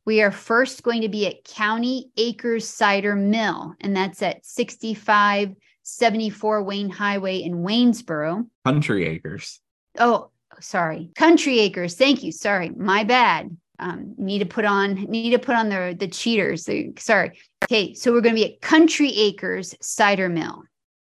We 0.06 0.22
are 0.22 0.32
first 0.32 0.82
going 0.82 1.02
to 1.02 1.10
be 1.10 1.28
at 1.28 1.44
County 1.44 2.10
Acres 2.18 2.68
Cider 2.68 3.16
Mill, 3.16 3.76
and 3.80 3.96
that's 3.96 4.24
at 4.24 4.44
6574 4.46 6.64
Wayne 6.64 6.90
Highway 6.90 7.38
in 7.38 7.58
Waynesboro. 7.58 8.48
Country 8.66 9.06
Acres. 9.06 9.60
Oh, 10.00 10.32
sorry. 10.60 11.12
Country 11.16 11.60
Acres. 11.60 11.96
Thank 11.96 12.24
you. 12.24 12.32
Sorry. 12.32 12.70
My 12.70 13.04
bad. 13.04 13.56
Um, 13.82 14.14
need 14.18 14.40
to 14.40 14.46
put 14.46 14.64
on 14.64 14.94
need 14.94 15.32
to 15.32 15.40
put 15.40 15.56
on 15.56 15.70
the 15.70 15.96
the 16.00 16.08
cheaters. 16.08 16.70
Sorry. 16.98 17.40
Okay, 17.66 17.94
so 17.94 18.12
we're 18.12 18.22
going 18.22 18.36
to 18.36 18.42
be 18.42 18.54
at 18.54 18.62
Country 18.62 19.10
Acres 19.10 19.76
Cider 19.82 20.30
Mill 20.30 20.64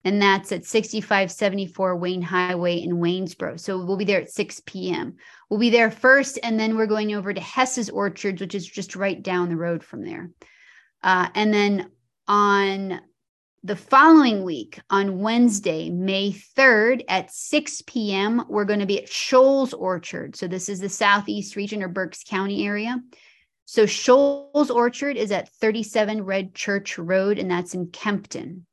and 0.05 0.23
that's 0.23 0.53
at 0.53 0.65
6574 0.65 1.97
Wayne 1.97 2.23
Highway 2.23 2.77
in 2.77 2.99
Waynesboro. 2.99 3.59
So 3.59 3.85
we'll 3.85 3.97
be 3.97 4.05
there 4.05 4.23
at 4.23 4.31
6 4.31 4.63
p.m. 4.65 5.17
We'll 5.51 5.61
be 5.61 5.71
there 5.71 5.91
first, 5.91 6.39
and 6.43 6.59
then 6.59 6.77
we're 6.77 6.87
going 6.87 7.15
over 7.15 7.35
to 7.35 7.41
Hess's 7.41 7.91
Orchards, 7.91 8.41
which 8.41 8.55
is 8.55 8.67
just 8.67 8.97
right 8.97 9.23
down 9.23 9.49
the 9.49 9.57
road 9.57 9.83
from 9.83 10.05
there. 10.05 10.31
Uh, 11.03 11.29
and 11.35 11.53
then 11.53 11.91
on 12.27 13.01
the 13.65 13.77
following 13.77 14.45
week, 14.45 14.81
on 14.89 15.21
Wednesday, 15.21 15.91
May 15.91 16.33
3rd 16.33 17.05
at 17.09 17.33
6 17.33 17.83
p.m., 17.87 18.45
we're 18.49 18.65
going 18.65 18.81
to 18.81 18.87
be 18.87 19.03
at 19.03 19.09
Shoals 19.09 19.75
Orchard. 19.75 20.37
So 20.37 20.47
this 20.47 20.69
is 20.69 20.81
the 20.81 20.89
Southeast 20.89 21.57
region 21.57 21.83
or 21.83 21.89
Berks 21.89 22.23
County 22.23 22.67
area. 22.67 23.01
So 23.65 23.85
Shoals 23.85 24.71
Orchard 24.71 25.17
is 25.17 25.33
at 25.33 25.49
37 25.49 26.25
Red 26.25 26.55
Church 26.55 26.99
Road, 26.99 27.39
and 27.39 27.51
that's 27.51 27.75
in 27.75 27.89
Kempton 27.89 28.65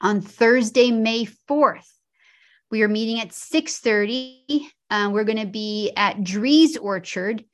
on 0.00 0.20
Thursday, 0.20 0.90
May 0.90 1.26
4th. 1.48 1.88
We 2.70 2.82
are 2.82 2.88
meeting 2.88 3.20
at 3.20 3.28
6:30. 3.28 4.66
Um, 4.90 5.12
we're 5.12 5.24
going 5.24 5.38
to 5.38 5.46
be 5.46 5.92
at 5.96 6.18
Drees 6.18 6.76
Orchard 6.80 7.44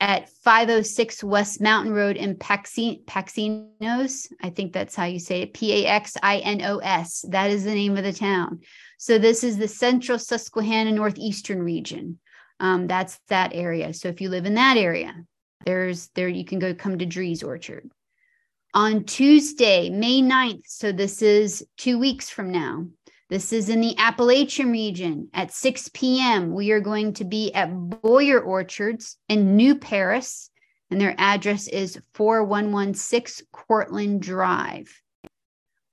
at 0.00 0.28
506 0.28 1.22
West 1.22 1.60
Mountain 1.60 1.92
Road 1.92 2.16
in 2.16 2.34
Paxinos. 2.34 4.32
I 4.42 4.50
think 4.50 4.72
that's 4.72 4.96
how 4.96 5.04
you 5.04 5.18
say 5.18 5.42
it. 5.42 5.54
P 5.54 5.84
A 5.84 5.88
X 5.88 6.16
I 6.22 6.38
N 6.38 6.62
O 6.62 6.78
S. 6.78 7.24
That 7.28 7.50
is 7.50 7.64
the 7.64 7.74
name 7.74 7.96
of 7.96 8.04
the 8.04 8.12
town. 8.12 8.60
So 8.98 9.18
this 9.18 9.44
is 9.44 9.58
the 9.58 9.68
central 9.68 10.18
Susquehanna 10.18 10.92
northeastern 10.92 11.62
region. 11.62 12.18
Um, 12.58 12.86
that's 12.86 13.18
that 13.28 13.54
area. 13.54 13.92
So 13.92 14.08
if 14.08 14.20
you 14.20 14.28
live 14.28 14.46
in 14.46 14.54
that 14.54 14.76
area, 14.76 15.14
there's 15.64 16.08
there 16.14 16.28
you 16.28 16.44
can 16.44 16.58
go 16.58 16.74
come 16.74 16.98
to 16.98 17.06
Drees 17.06 17.44
Orchard 17.44 17.90
on 18.74 19.04
Tuesday, 19.04 19.90
May 19.90 20.22
9th. 20.22 20.62
So 20.66 20.92
this 20.92 21.22
is 21.22 21.66
two 21.76 21.98
weeks 21.98 22.30
from 22.30 22.52
now. 22.52 22.86
This 23.30 23.52
is 23.52 23.68
in 23.68 23.80
the 23.80 23.96
Appalachian 23.96 24.72
region 24.72 25.28
at 25.32 25.52
6 25.52 25.90
p.m. 25.94 26.52
We 26.52 26.72
are 26.72 26.80
going 26.80 27.12
to 27.12 27.24
be 27.24 27.54
at 27.54 27.70
Boyer 27.72 28.40
Orchards 28.40 29.18
in 29.28 29.54
New 29.54 29.76
Paris, 29.76 30.50
and 30.90 31.00
their 31.00 31.14
address 31.16 31.68
is 31.68 31.96
4116 32.14 33.46
Cortland 33.52 34.20
Drive. 34.20 35.00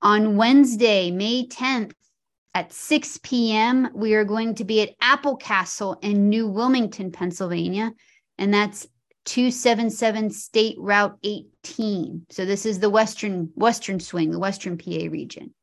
On 0.02 0.36
Wednesday, 0.36 1.12
May 1.12 1.46
10th 1.46 1.92
at 2.54 2.72
6 2.72 3.20
p.m., 3.22 3.88
we 3.94 4.14
are 4.14 4.24
going 4.24 4.56
to 4.56 4.64
be 4.64 4.82
at 4.82 4.96
Apple 5.00 5.36
Castle 5.36 5.96
in 6.02 6.28
New 6.28 6.48
Wilmington, 6.48 7.12
Pennsylvania, 7.12 7.92
and 8.36 8.52
that's 8.52 8.84
277 9.26 10.30
State 10.30 10.76
Route 10.80 11.16
18. 11.22 12.26
So 12.30 12.44
this 12.44 12.66
is 12.66 12.80
the 12.80 12.90
western 12.90 13.52
western 13.54 14.00
swing, 14.00 14.32
the 14.32 14.40
western 14.40 14.76
PA 14.76 15.06
region. 15.08 15.54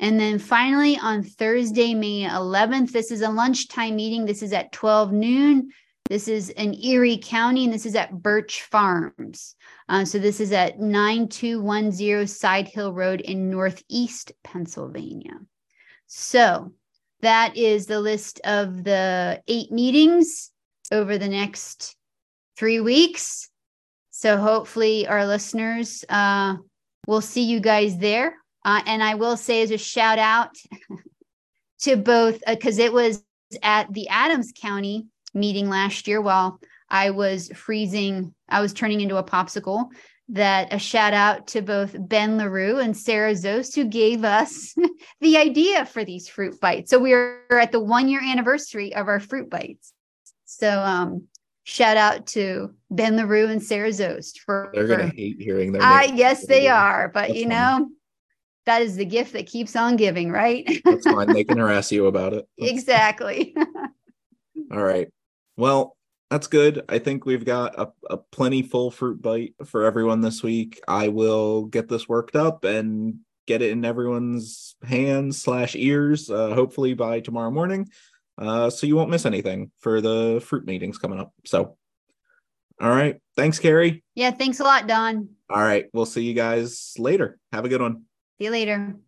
And 0.00 0.18
then 0.18 0.38
finally 0.38 0.98
on 0.98 1.22
Thursday, 1.22 1.92
May 1.92 2.22
11th, 2.22 2.90
this 2.90 3.10
is 3.10 3.20
a 3.20 3.30
lunchtime 3.30 3.96
meeting. 3.96 4.24
This 4.24 4.42
is 4.42 4.54
at 4.54 4.72
12 4.72 5.12
noon. 5.12 5.70
This 6.08 6.26
is 6.26 6.48
in 6.48 6.74
Erie 6.82 7.20
County, 7.22 7.64
and 7.64 7.72
this 7.72 7.84
is 7.84 7.94
at 7.94 8.20
Burch 8.20 8.62
Farms. 8.62 9.54
Uh, 9.90 10.06
so 10.06 10.18
this 10.18 10.40
is 10.40 10.52
at 10.52 10.80
9210 10.80 12.26
Side 12.26 12.66
Hill 12.66 12.94
Road 12.94 13.20
in 13.20 13.50
Northeast 13.50 14.32
Pennsylvania. 14.42 15.34
So 16.06 16.72
that 17.20 17.56
is 17.56 17.86
the 17.86 18.00
list 18.00 18.40
of 18.44 18.82
the 18.82 19.42
eight 19.46 19.70
meetings 19.70 20.50
over 20.90 21.18
the 21.18 21.28
next 21.28 21.94
three 22.56 22.80
weeks. 22.80 23.50
So 24.10 24.38
hopefully, 24.38 25.06
our 25.06 25.26
listeners 25.26 26.04
uh, 26.08 26.56
will 27.06 27.20
see 27.20 27.42
you 27.42 27.60
guys 27.60 27.98
there. 27.98 28.34
Uh, 28.64 28.82
and 28.86 29.02
I 29.02 29.14
will 29.14 29.36
say, 29.36 29.62
as 29.62 29.70
a 29.70 29.78
shout 29.78 30.18
out 30.18 30.50
to 31.80 31.96
both, 31.96 32.40
because 32.46 32.78
uh, 32.78 32.82
it 32.82 32.92
was 32.92 33.22
at 33.62 33.92
the 33.92 34.08
Adams 34.08 34.52
County 34.58 35.06
meeting 35.34 35.68
last 35.68 36.06
year 36.06 36.20
while 36.20 36.60
I 36.88 37.10
was 37.10 37.50
freezing, 37.54 38.34
I 38.48 38.60
was 38.60 38.72
turning 38.72 39.00
into 39.00 39.16
a 39.16 39.24
popsicle. 39.24 39.88
That 40.32 40.72
a 40.72 40.78
shout 40.78 41.12
out 41.12 41.48
to 41.48 41.60
both 41.60 41.96
Ben 41.98 42.38
LaRue 42.38 42.78
and 42.78 42.96
Sarah 42.96 43.32
Zost, 43.32 43.74
who 43.74 43.84
gave 43.84 44.22
us 44.22 44.76
the 45.20 45.36
idea 45.36 45.84
for 45.84 46.04
these 46.04 46.28
fruit 46.28 46.60
bites. 46.60 46.88
So 46.90 47.00
we 47.00 47.14
are 47.14 47.42
at 47.50 47.72
the 47.72 47.80
one 47.80 48.08
year 48.08 48.20
anniversary 48.22 48.94
of 48.94 49.08
our 49.08 49.18
fruit 49.18 49.50
bites. 49.50 49.92
So 50.44 50.70
um, 50.70 51.26
Shout 51.70 51.96
out 51.96 52.26
to 52.28 52.74
Ben 52.90 53.16
LaRue 53.16 53.46
and 53.46 53.62
Sarah 53.62 53.90
Zost 53.90 54.40
for 54.40 54.72
they're 54.74 54.88
gonna 54.88 55.06
hate 55.06 55.36
hearing 55.38 55.70
their 55.70 55.82
I 55.82 56.04
yes 56.14 56.44
they 56.46 56.66
are, 56.66 57.08
but 57.08 57.28
That's 57.28 57.38
you 57.38 57.46
know, 57.46 57.88
that 58.66 58.82
is 58.82 58.96
the 58.96 59.04
gift 59.04 59.32
that 59.32 59.46
keeps 59.46 59.74
on 59.76 59.96
giving, 59.96 60.30
right? 60.30 60.80
That's 60.84 61.06
fine. 61.06 61.32
They 61.32 61.44
can 61.44 61.58
harass 61.58 61.90
you 61.90 62.06
about 62.06 62.34
it. 62.34 62.48
Exactly. 62.58 63.54
All 64.72 64.82
right. 64.82 65.08
Well, 65.56 65.96
that's 66.30 66.46
good. 66.46 66.84
I 66.88 66.98
think 66.98 67.24
we've 67.24 67.44
got 67.44 67.78
a, 67.78 67.92
a 68.08 68.16
plenty 68.18 68.62
full 68.62 68.90
fruit 68.90 69.20
bite 69.20 69.54
for 69.64 69.84
everyone 69.84 70.20
this 70.20 70.42
week. 70.42 70.80
I 70.86 71.08
will 71.08 71.64
get 71.64 71.88
this 71.88 72.08
worked 72.08 72.36
up 72.36 72.64
and 72.64 73.16
get 73.46 73.62
it 73.62 73.70
in 73.70 73.84
everyone's 73.84 74.76
hands 74.84 75.42
slash 75.42 75.74
ears, 75.74 76.30
uh, 76.30 76.54
hopefully 76.54 76.94
by 76.94 77.20
tomorrow 77.20 77.50
morning 77.50 77.88
uh, 78.40 78.70
so 78.70 78.86
you 78.86 78.96
won't 78.96 79.10
miss 79.10 79.26
anything 79.26 79.70
for 79.78 80.00
the 80.00 80.42
fruit 80.44 80.64
meetings 80.66 80.98
coming 80.98 81.20
up. 81.20 81.32
So, 81.44 81.76
all 82.80 82.90
right. 82.90 83.20
Thanks, 83.36 83.58
Kari. 83.58 84.02
Yeah. 84.14 84.30
Thanks 84.30 84.60
a 84.60 84.64
lot, 84.64 84.86
Don. 84.86 85.28
All 85.50 85.60
right. 85.60 85.86
We'll 85.92 86.06
see 86.06 86.22
you 86.22 86.32
guys 86.32 86.94
later. 86.98 87.38
Have 87.52 87.66
a 87.66 87.68
good 87.68 87.82
one. 87.82 88.04
See 88.40 88.46
you 88.46 88.50
later. 88.52 89.00